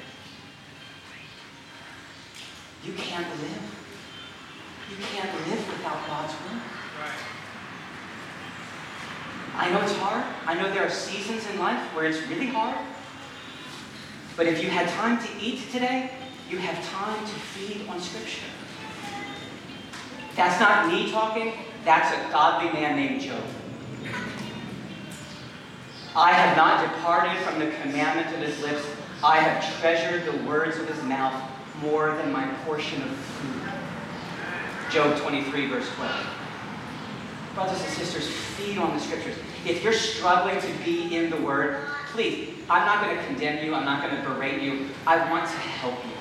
[2.85, 3.77] you can't live.
[4.89, 6.61] You can't live without God's Word.
[9.55, 10.23] I know it's hard.
[10.47, 12.77] I know there are seasons in life where it's really hard.
[14.35, 16.11] But if you had time to eat today,
[16.49, 18.45] you have time to feed on Scripture.
[20.35, 23.43] That's not me talking, that's a godly man named Job.
[26.15, 28.85] I have not departed from the commandment of his lips.
[29.23, 31.41] I have treasured the words of his mouth
[31.81, 33.61] more than my portion of food.
[34.91, 36.27] Job 23, verse 12.
[37.55, 39.35] Brothers and sisters, feed on the scriptures.
[39.65, 43.73] If you're struggling to be in the Word, please, I'm not going to condemn you.
[43.73, 44.89] I'm not going to berate you.
[45.07, 46.11] I want to help you.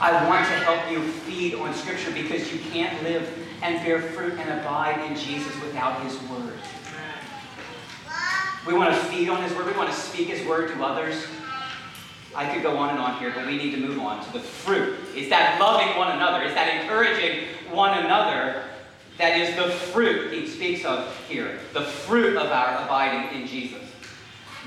[0.00, 3.28] I want to help you feed on Scripture because you can't live
[3.62, 6.58] and bear fruit and abide in Jesus without His Word.
[8.66, 9.66] We want to feed on His Word.
[9.66, 11.26] We want to speak His Word to others.
[12.34, 14.40] I could go on and on here, but we need to move on to the
[14.40, 14.98] fruit.
[15.16, 16.44] Is that loving one another?
[16.44, 18.64] Is that encouraging one another?
[19.18, 23.82] That is the fruit he speaks of here, the fruit of our abiding in Jesus.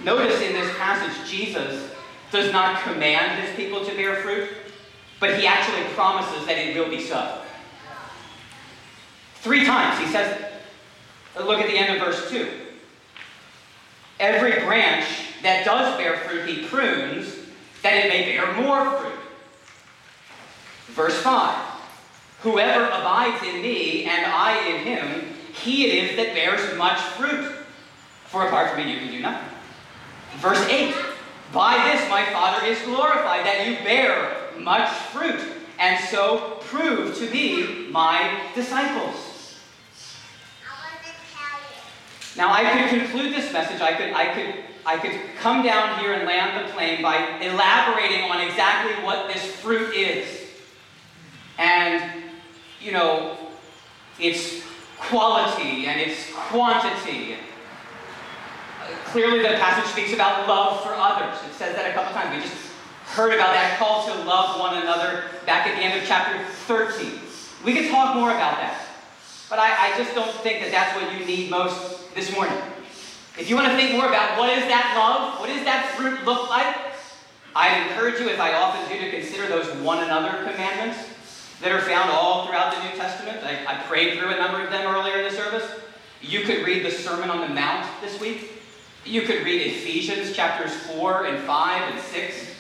[0.04, 1.90] Notice in this passage, Jesus
[2.32, 4.50] does not command his people to bear fruit,
[5.20, 7.42] but he actually promises that it will be so.
[9.36, 10.46] Three times he says,
[11.38, 12.63] look at the end of verse 2.
[14.24, 15.06] Every branch
[15.42, 17.36] that does bear fruit, he prunes,
[17.82, 19.20] that it may bear more fruit.
[20.88, 21.54] Verse 5
[22.40, 27.52] Whoever abides in me and I in him, he it is that bears much fruit.
[28.28, 29.50] For apart from me, you can do nothing.
[30.38, 30.96] Verse 8
[31.52, 35.42] By this my Father is glorified, that you bear much fruit,
[35.80, 39.33] and so prove to be my disciples.
[42.36, 46.14] Now I could conclude this message, I could, I could, I could come down here
[46.14, 50.28] and land the plane by elaborating on exactly what this fruit is.
[51.58, 52.24] And
[52.82, 53.38] you know,
[54.20, 54.64] its
[54.98, 57.36] quality and its quantity.
[59.06, 61.38] clearly, the passage speaks about love for others.
[61.48, 62.36] It says that a couple times.
[62.36, 62.74] We just
[63.06, 67.20] heard about that call to love one another back at the end of chapter 13.
[67.64, 68.86] We could talk more about that.
[69.50, 72.56] But I, I just don't think that that's what you need most this morning.
[73.40, 76.24] If you want to think more about what is that love, what does that fruit
[76.26, 76.76] look like,
[77.56, 81.00] I'd encourage you, as I often do, to consider those one another commandments
[81.62, 83.44] that are found all throughout the New Testament.
[83.44, 85.70] I, I prayed through a number of them earlier in the service.
[86.22, 88.52] You could read the Sermon on the Mount this week.
[89.06, 92.56] You could read Ephesians chapters 4 and 5 and 6.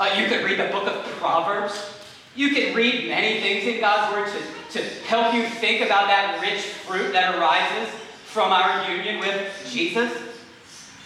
[0.00, 1.94] Uh, you could read the book of Proverbs.
[2.34, 6.40] You could read many things in God's Word to, to help you think about that
[6.40, 7.92] rich fruit that arises
[8.38, 10.12] from our union with Jesus.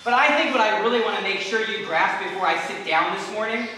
[0.05, 2.87] But I think what I really want to make sure you grasp before I sit
[2.87, 3.69] down this morning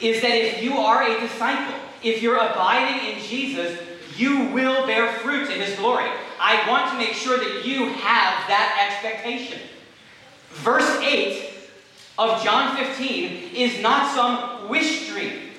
[0.00, 3.78] is that if you are a disciple, if you're abiding in Jesus,
[4.16, 6.08] you will bear fruit in his glory.
[6.40, 9.60] I want to make sure that you have that expectation.
[10.52, 11.50] Verse 8
[12.16, 15.50] of John 15 is not some wish dream.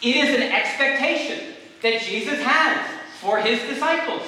[0.00, 2.88] It is an expectation that Jesus has
[3.20, 4.22] for his disciples.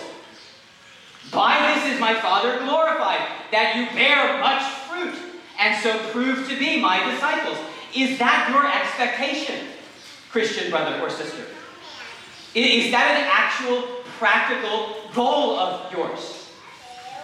[1.31, 5.15] By this is my Father glorified, that you bear much fruit,
[5.59, 7.59] and so prove to be my disciples.
[7.95, 9.69] Is that your expectation?
[10.31, 11.45] Christian brother or sister?
[12.55, 13.83] Is that an actual
[14.19, 16.51] practical goal of yours?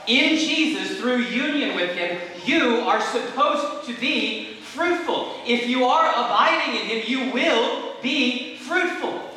[0.06, 5.34] In Jesus, through union with Him, you are supposed to be fruitful.
[5.46, 9.27] If you are abiding in Him, you will be fruitful.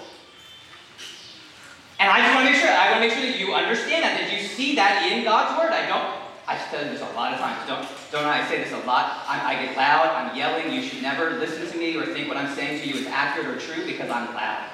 [2.02, 4.04] And I just want to make sure, I want to make sure that you understand
[4.04, 5.72] that, that you see that in God's Word.
[5.72, 7.66] I don't I've said this a lot of times.
[7.66, 9.24] Don't, don't I say this a lot?
[9.26, 10.08] I, I get loud.
[10.08, 10.74] I'm yelling.
[10.74, 13.47] You should never listen to me or think what I'm saying to you is accurate
[13.47, 14.68] or true because I'm loud.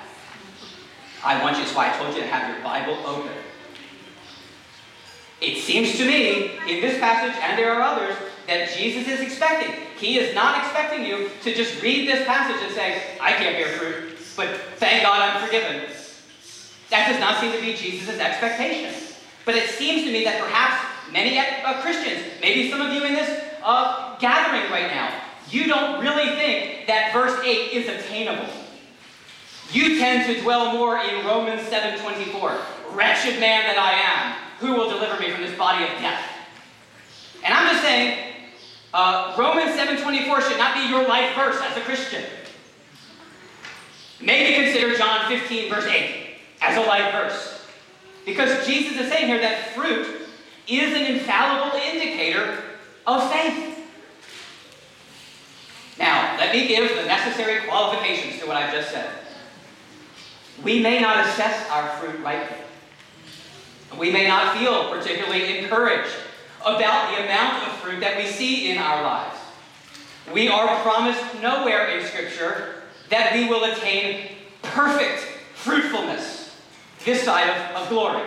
[1.23, 3.31] I want you, that's why I told you to have your Bible open.
[5.41, 8.15] It seems to me, in this passage, and there are others,
[8.47, 9.75] that Jesus is expecting.
[9.99, 13.77] He is not expecting you to just read this passage and say, I can't bear
[13.77, 15.91] fruit, but thank God I'm forgiven.
[16.89, 18.93] That does not seem to be Jesus' expectation.
[19.45, 23.13] But it seems to me that perhaps many uh, Christians, maybe some of you in
[23.13, 25.11] this uh, gathering right now,
[25.49, 28.47] you don't really think that verse 8 is attainable.
[29.71, 32.57] You tend to dwell more in Romans 7:24.
[32.93, 36.23] Wretched man that I am, who will deliver me from this body of death?
[37.43, 38.33] And I'm just saying,
[38.93, 42.23] uh, Romans 7:24 should not be your life verse as a Christian.
[44.21, 46.26] Maybe consider John 15, verse 8,
[46.61, 47.65] as a life verse.
[48.25, 50.27] Because Jesus is saying here that fruit
[50.67, 52.63] is an infallible indicator
[53.05, 53.73] of faith.
[55.97, 59.09] Now, let me give the necessary qualifications to what I've just said.
[60.63, 62.57] We may not assess our fruit rightly.
[63.97, 66.13] We may not feel particularly encouraged
[66.61, 69.37] about the amount of fruit that we see in our lives.
[70.33, 74.31] We are promised nowhere in Scripture that we will attain
[74.61, 75.19] perfect
[75.55, 76.36] fruitfulness
[77.07, 78.21] this side of, of glory.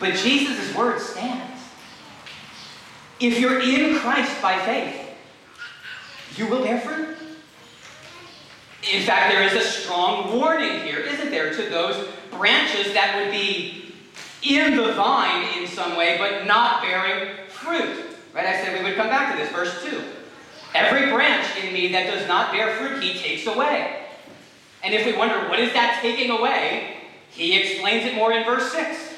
[0.00, 1.62] But Jesus' word stands.
[3.20, 5.00] If you're in Christ by faith,
[6.36, 7.16] you will bear fruit.
[8.92, 13.30] In fact, there is a strong warning here, isn't there, to those branches that would
[13.30, 13.94] be
[14.42, 18.04] in the vine in some way, but not bearing fruit.
[18.34, 18.46] Right?
[18.46, 20.02] I said we would come back to this, verse 2.
[20.74, 24.05] Every branch in me that does not bear fruit, he takes away.
[24.82, 26.96] And if we wonder, what is that taking away?
[27.30, 29.14] He explains it more in verse 6.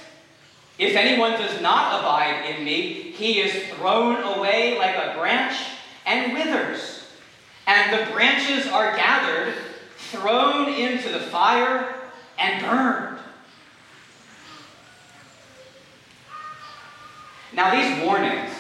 [0.78, 5.54] If anyone does not abide in me, he is thrown away like a branch
[6.06, 7.04] and withers.
[7.66, 9.54] And the branches are gathered,
[9.96, 11.96] thrown into the fire,
[12.38, 13.18] and burned.
[17.52, 18.52] Now, these warnings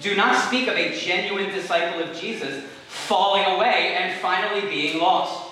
[0.00, 5.47] do not speak of a genuine disciple of Jesus falling away and finally being lost.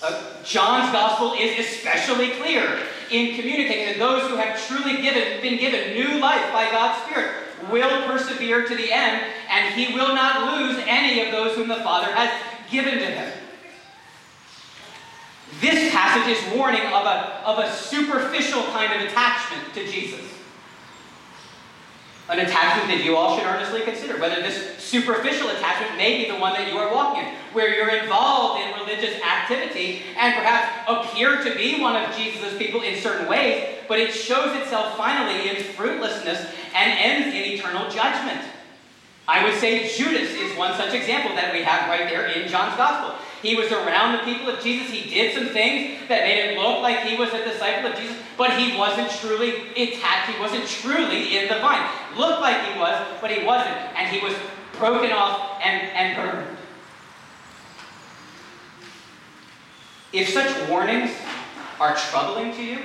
[0.00, 2.80] Uh, John's gospel is especially clear
[3.10, 7.32] in communicating that those who have truly given, been given new life by God's Spirit
[7.70, 11.76] will persevere to the end, and he will not lose any of those whom the
[11.76, 12.30] Father has
[12.70, 13.32] given to him.
[15.60, 20.37] This passage is warning of a, of a superficial kind of attachment to Jesus
[22.28, 24.18] an attachment that you all should earnestly consider.
[24.18, 28.02] Whether this superficial attachment may be the one that you are walking in, where you're
[28.02, 33.28] involved in religious activity and perhaps appear to be one of Jesus' people in certain
[33.28, 38.40] ways, but it shows itself finally in fruitlessness and ends in eternal judgment.
[39.26, 42.76] I would say Judas is one such example that we have right there in John's
[42.76, 43.14] Gospel.
[43.42, 44.90] He was around the people of Jesus.
[44.90, 48.16] He did some things that made it look like he was a disciple of Jesus,
[48.36, 50.32] but he wasn't truly attached.
[50.32, 51.88] He wasn't truly in the vine.
[52.16, 53.76] Looked like he was, but he wasn't.
[53.96, 54.34] And he was
[54.76, 56.56] broken off and, and burned.
[60.12, 61.12] If such warnings
[61.78, 62.78] are troubling to you,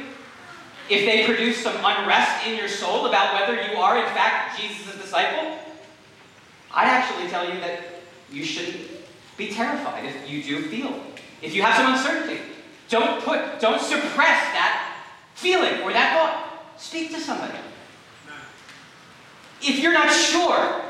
[0.90, 4.96] if they produce some unrest in your soul about whether you are in fact Jesus'
[5.02, 5.58] disciple,
[6.74, 9.03] I'd actually tell you that you shouldn't
[9.48, 11.02] be terrified if you do feel.
[11.42, 12.42] If you have some uncertainty,
[12.90, 14.98] don't put, don't suppress that
[15.36, 16.80] feeling or that thought.
[16.80, 17.58] Speak to somebody.
[19.62, 20.82] If you're not sure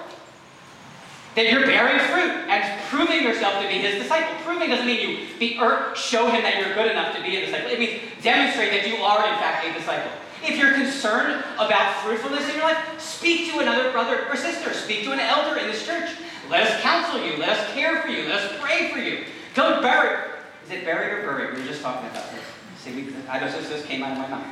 [1.35, 5.27] that you're bearing fruit and proving yourself to be his disciple, proving doesn't mean you
[5.39, 7.69] be, or show him that you're good enough to be a disciple.
[7.69, 10.11] It means demonstrate that you are in fact a disciple.
[10.43, 14.73] If you're concerned about fruitfulness in your life, speak to another brother or sister.
[14.73, 16.09] Speak to an elder in this church.
[16.53, 17.35] Let us counsel you.
[17.37, 18.29] Let us care for you.
[18.29, 19.25] Let us pray for you.
[19.55, 20.29] Don't bury.
[20.63, 21.51] Is it bury or bury?
[21.51, 22.41] We were just talking about this.
[22.77, 24.45] See, we, I just this came out of my mouth.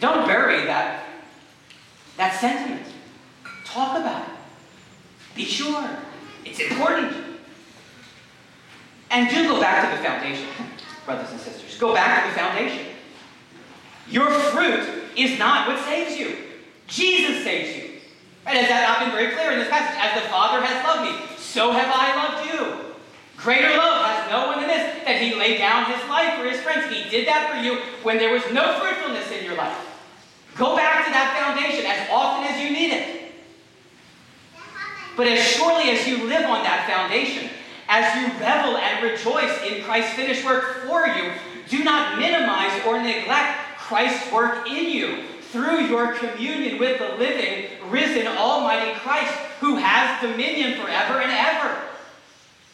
[0.00, 1.04] Don't bury that,
[2.16, 2.82] that sentiment.
[3.64, 4.34] Talk about it.
[5.36, 5.88] Be sure.
[6.44, 7.12] It's important.
[9.12, 10.48] And do go back to the foundation,
[11.04, 11.78] brothers and sisters.
[11.78, 12.86] Go back to the foundation.
[14.08, 14.84] Your fruit
[15.16, 16.38] is not what saves you.
[16.88, 18.00] Jesus saves you.
[18.44, 18.56] Right?
[18.56, 19.96] Has that not been very clear in this passage?
[19.98, 22.92] As the Father has loved me, so have I loved you.
[23.38, 26.60] Greater love has no one than this, that he laid down his life for his
[26.60, 26.84] friends.
[26.92, 29.74] He did that for you when there was no fruitfulness in your life.
[30.54, 33.32] Go back to that foundation as often as you need it.
[35.16, 37.48] But as surely as you live on that foundation,
[37.88, 41.32] as you revel and rejoice in Christ's finished work for you,
[41.70, 45.24] do not minimize or neglect Christ's work in you
[45.56, 51.80] through your communion with the living, risen, almighty Christ who has dominion forever and ever.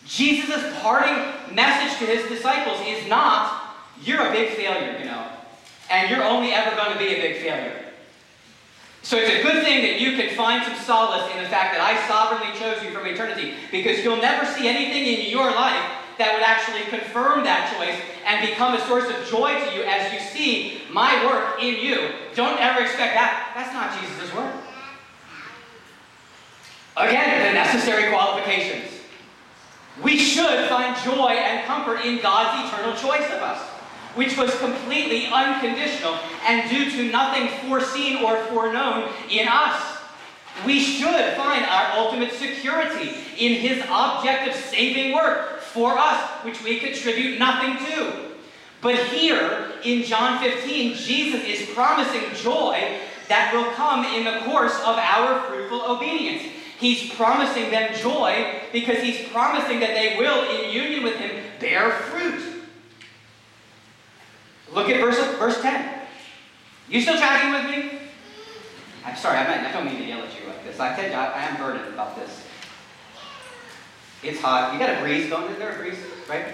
[0.05, 1.14] Jesus' parting
[1.55, 5.28] message to his disciples is not, you're a big failure, you know,
[5.91, 7.78] and you're only ever going to be a big failure.
[9.03, 11.80] So it's a good thing that you can find some solace in the fact that
[11.80, 16.34] I sovereignly chose you from eternity, because you'll never see anything in your life that
[16.34, 20.20] would actually confirm that choice and become a source of joy to you as you
[20.20, 22.12] see my work in you.
[22.36, 23.50] Don't ever expect that.
[23.56, 24.54] That's not Jesus' work.
[26.96, 29.00] Again, the necessary qualifications.
[30.00, 33.60] We should find joy and comfort in God's eternal choice of us,
[34.14, 36.16] which was completely unconditional
[36.46, 39.98] and due to nothing foreseen or foreknown in us.
[40.64, 46.62] We should find our ultimate security in His object of saving work for us, which
[46.62, 48.12] we contribute nothing to.
[48.80, 52.98] But here in John 15, Jesus is promising joy
[53.28, 56.42] that will come in the course of our fruitful obedience.
[56.78, 61.90] He's promising them joy because he's promising that they will, in union with him, bear
[61.90, 62.42] fruit.
[64.72, 66.00] Look at verse, verse 10.
[66.88, 67.98] You still tracking with me?
[69.04, 70.80] I'm sorry, I, don't mean to yell at you like this.
[70.80, 72.44] I I, I am burdened about this.
[74.22, 74.72] It's hot.
[74.72, 75.50] You got a breeze going?
[75.52, 75.98] Is there a breeze?
[76.28, 76.46] Right?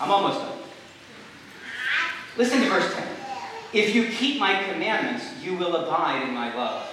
[0.00, 0.58] I'm almost done.
[2.36, 3.06] Listen to verse 10.
[3.72, 6.86] If you keep my commandments, you will abide in my love.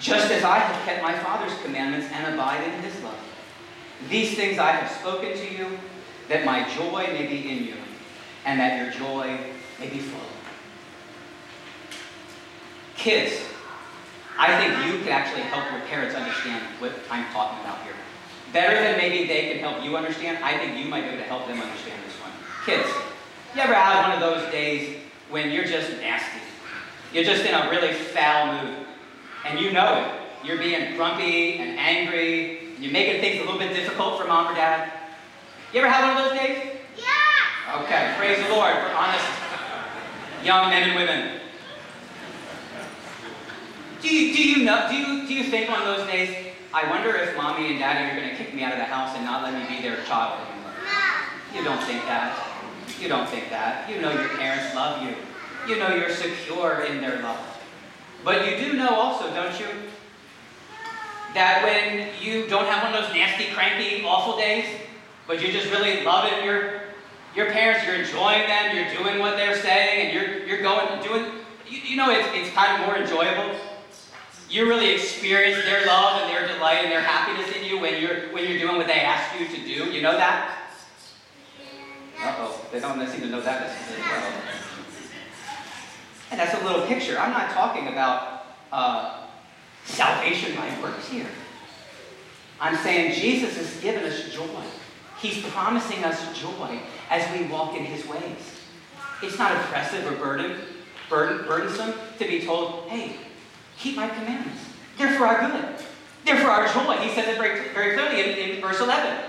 [0.00, 3.18] Just as I have kept my Father's commandments and abide in his love.
[4.10, 5.78] These things I have spoken to you,
[6.28, 7.74] that my joy may be in you,
[8.44, 9.38] and that your joy
[9.80, 10.20] may be full.
[12.96, 13.40] Kids,
[14.38, 17.94] I think you can actually help your parents understand what I'm talking about here.
[18.52, 21.24] Better than maybe they can help you understand, I think you might be able to
[21.24, 22.30] help them understand this one.
[22.64, 22.88] Kids,
[23.54, 24.98] you ever had one of those days
[25.30, 26.40] when you're just nasty?
[27.12, 28.86] You're just in a really foul mood,
[29.44, 30.46] and you know it.
[30.46, 34.54] You're being grumpy and angry, you're making things a little bit difficult for mom or
[34.54, 34.92] dad.
[35.72, 36.78] You ever had one of those days?
[36.96, 37.82] Yeah.
[37.82, 39.24] Okay, praise the Lord for honest
[40.46, 41.40] young men and women.
[44.00, 46.45] Do you, do you know, do you, do you think on those days,
[46.76, 49.16] I wonder if mommy and daddy are going to kick me out of the house
[49.16, 50.72] and not let me be their child anymore?
[51.54, 52.36] You don't think that.
[53.00, 53.88] You don't think that.
[53.88, 55.14] You know your parents love you.
[55.66, 57.40] You know you're secure in their love.
[58.22, 59.64] But you do know also, don't you,
[61.32, 64.66] that when you don't have one of those nasty, cranky, awful days,
[65.26, 66.82] but you're just really loving your
[67.34, 71.24] your parents, you're enjoying them, you're doing what they're saying, and you're you're going doing
[71.66, 73.58] you, you know it's it's kind of more enjoyable.
[74.48, 78.32] You really experience their love and their delight and their happiness in you when you're
[78.32, 79.90] when you're doing what they ask you to do.
[79.92, 80.56] You know that?
[82.18, 84.32] Uh-oh, they don't seem to know that necessarily well.
[86.30, 87.18] And that's a little picture.
[87.18, 89.26] I'm not talking about uh,
[89.84, 91.28] salvation by works here.
[92.60, 94.62] I'm saying Jesus has given us joy.
[95.18, 96.80] He's promising us joy
[97.10, 98.60] as we walk in his ways.
[99.22, 100.56] It's not oppressive or burden,
[101.08, 103.16] burden, burdensome to be told, hey,
[103.78, 104.62] keep my commandments.
[104.98, 105.84] They're for our good.
[106.24, 106.96] They're for our joy.
[106.96, 109.24] He says it very, very clearly in, in verse 11.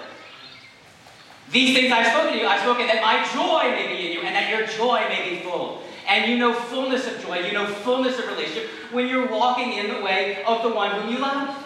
[1.52, 4.22] These things I've spoken to you, I've spoken that my joy may be in you
[4.22, 5.82] and that your joy may be full.
[6.08, 9.94] And you know fullness of joy, you know fullness of relationship when you're walking in
[9.94, 11.64] the way of the one whom you love.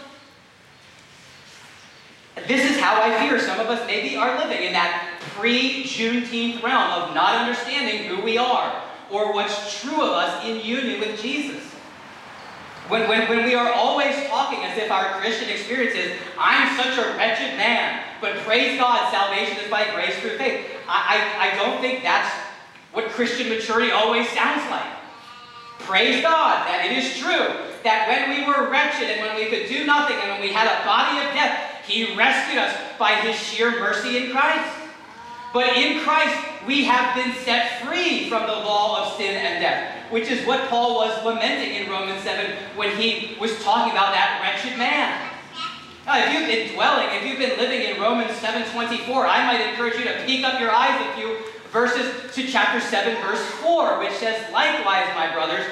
[2.48, 6.64] This is how I fear some of us maybe are living in that pre Juneteenth
[6.64, 11.22] realm of not understanding who we are or what's true of us in union with
[11.22, 11.61] Jesus.
[12.92, 16.98] When, when, when we are always talking as if our Christian experience is, I'm such
[16.98, 20.68] a wretched man, but praise God, salvation is by grace through faith.
[20.90, 22.30] I, I, I don't think that's
[22.92, 24.92] what Christian maturity always sounds like.
[25.80, 29.70] Praise God that it is true that when we were wretched and when we could
[29.70, 33.38] do nothing and when we had a body of death, He rescued us by His
[33.38, 34.81] sheer mercy in Christ.
[35.54, 40.12] But in Christ, we have been set free from the law of sin and death,
[40.12, 44.40] which is what Paul was lamenting in Romans 7 when he was talking about that
[44.42, 45.30] wretched man.
[46.06, 49.96] Now, if you've been dwelling, if you've been living in Romans 7:24, I might encourage
[49.98, 51.38] you to peek up your eyes a few
[51.72, 55.66] verses to chapter 7, verse 4, which says, Likewise, my brothers,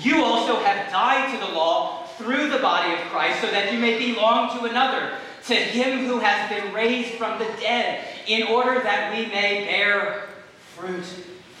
[0.00, 3.78] you also have died to the law through the body of Christ, so that you
[3.78, 5.12] may belong to another,
[5.46, 10.28] to him who has been raised from the dead, in order that we may bear
[10.74, 11.04] fruit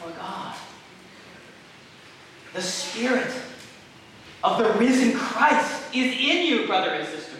[0.00, 0.54] for God.
[2.54, 3.32] The Spirit
[4.42, 7.36] of the risen Christ is in you, brother and sister.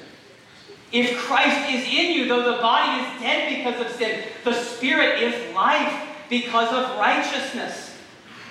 [0.92, 5.22] If Christ is in you, though the body is dead because of sin, the Spirit
[5.22, 7.96] is life because of righteousness.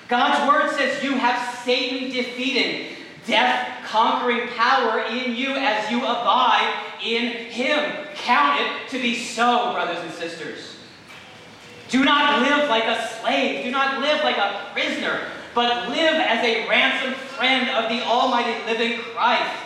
[0.08, 6.93] God's word says you have Satan defeated, death conquering power in you as you abide
[7.04, 8.08] in him.
[8.16, 10.78] Count it to be so, brothers and sisters.
[11.90, 13.66] Do not live like a slave.
[13.66, 15.22] Do not live like a prisoner,
[15.54, 19.60] but live as a ransomed friend of the Almighty living Christ.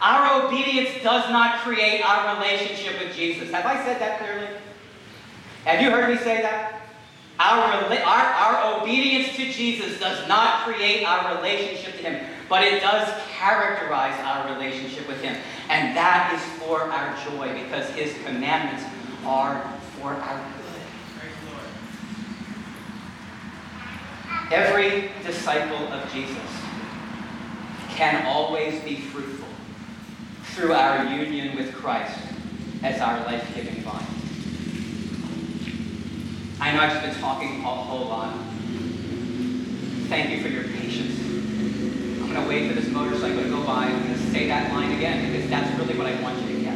[0.00, 3.50] Our obedience does not create our relationship with Jesus.
[3.50, 4.46] Have I said that clearly?
[5.64, 6.82] Have you heard me say that?
[7.40, 12.80] Our, our, our obedience to Jesus does not create our relationship to Him, but it
[12.80, 15.36] does characterize our relationship with Him.
[15.68, 18.84] And that is for our joy because His commandments
[19.24, 19.60] are
[19.98, 20.58] for our good.
[24.50, 26.38] Every disciple of Jesus
[27.90, 29.48] can always be fruitful
[30.54, 32.18] through our union with Christ
[32.82, 34.06] as our life giving vine.
[36.60, 38.34] I know I've just been talking a whole lot.
[40.08, 41.27] Thank you for your patience.
[42.28, 43.86] I'm going to wait for this motorcycle to go by.
[43.86, 46.60] I'm going to say that line again because that's really what I want you to
[46.60, 46.74] get.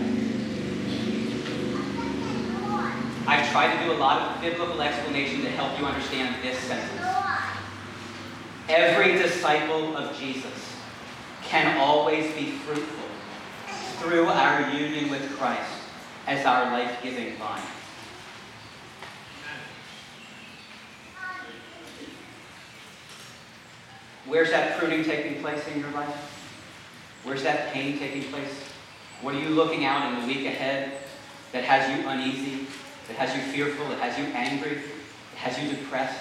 [3.26, 7.06] I've tried to do a lot of biblical explanation to help you understand this sentence.
[8.70, 10.74] Every disciple of Jesus
[11.42, 13.08] can always be fruitful
[13.98, 15.70] through our union with Christ
[16.26, 17.60] as our life giving vine.
[24.26, 26.14] Where's that pruning taking place in your life?
[27.24, 28.52] Where's that pain taking place?
[29.20, 30.92] What are you looking out in the week ahead
[31.52, 32.66] that has you uneasy,
[33.08, 36.18] that has you fearful, that has you angry, that has you depressed?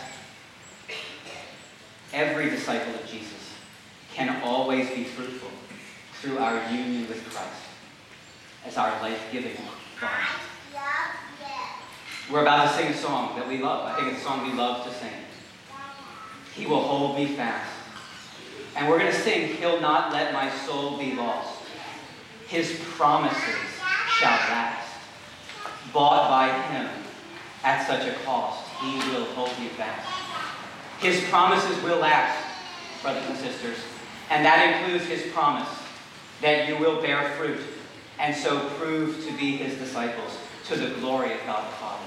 [2.13, 3.55] Every disciple of Jesus
[4.13, 5.49] can always be fruitful
[6.21, 7.49] through our union with Christ
[8.65, 9.55] as our life-giving
[9.99, 10.11] vine.
[12.31, 13.85] We're about to sing a song that we love.
[13.85, 15.09] I think it's a song we love to sing.
[16.53, 17.71] He will hold me fast.
[18.75, 21.59] And we're going to sing, He'll not let my soul be lost.
[22.47, 23.55] His promises
[24.17, 24.89] shall last.
[25.93, 26.89] Bought by Him
[27.63, 30.07] at such a cost, He will hold you fast.
[30.99, 32.43] His promises will last,
[33.01, 33.77] brothers and sisters.
[34.29, 35.69] And that includes His promise
[36.41, 37.59] that you will bear fruit
[38.19, 42.05] and so prove to be His disciples to the glory of God the Father.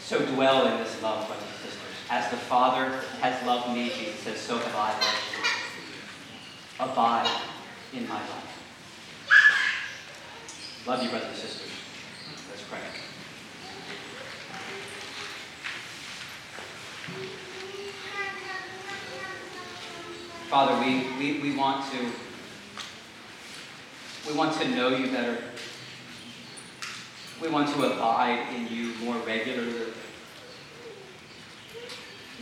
[0.00, 1.81] So dwell in this love, brothers and sisters.
[2.12, 2.90] As the Father
[3.22, 6.84] has loved me, Jesus says, so have I loved you.
[6.84, 7.30] Abide
[7.94, 8.52] in my life.
[10.86, 11.70] Love you, brothers and sisters.
[12.50, 12.80] Let's pray.
[20.50, 22.10] Father, we, we, we want to
[24.28, 25.38] we want to know you better.
[27.40, 29.94] We want to abide in you more regularly.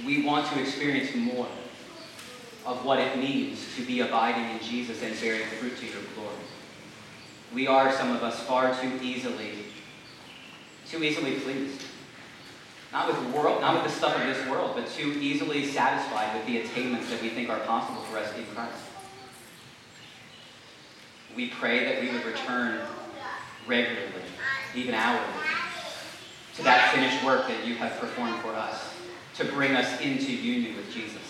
[0.07, 1.49] We want to experience more
[2.67, 6.35] of what it means to be abiding in Jesus and bearing fruit to your glory.
[7.55, 9.51] We are, some of us, far too easily,
[10.89, 11.83] too easily pleased.
[12.93, 16.47] Not with world, not with the stuff of this world, but too easily satisfied with
[16.47, 18.83] the attainments that we think are possible for us in Christ.
[21.37, 22.81] We pray that we would return
[23.67, 24.11] regularly,
[24.75, 25.25] even hourly,
[26.57, 28.93] to that finished work that you have performed for us,
[29.37, 31.23] to bring us into union with Jesus.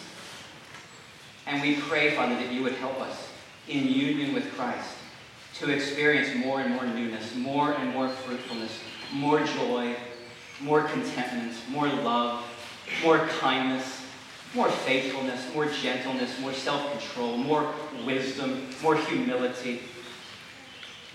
[1.46, 3.28] And we pray, Father, that you would help us
[3.68, 4.94] in union with Christ
[5.55, 8.78] to experience more and more newness, more and more fruitfulness,
[9.12, 9.94] more joy,
[10.61, 12.44] more contentment, more love,
[13.03, 14.03] more kindness,
[14.55, 17.72] more faithfulness, more gentleness, more self control, more
[18.05, 19.82] wisdom, more humility.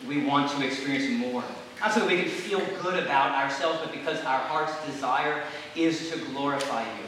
[0.08, 1.44] We want to experience more.
[1.80, 5.44] Not so that we can feel good about ourselves, but because our heart's desire
[5.76, 7.06] is to glorify you.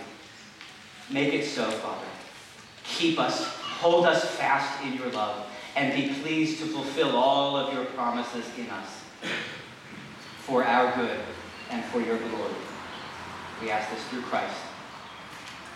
[1.09, 2.05] Make it so, Father.
[2.83, 7.73] Keep us, hold us fast in your love, and be pleased to fulfill all of
[7.73, 9.03] your promises in us
[10.39, 11.19] for our good
[11.69, 12.53] and for your glory.
[13.61, 14.55] We ask this through Christ.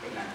[0.10, 0.28] Amen.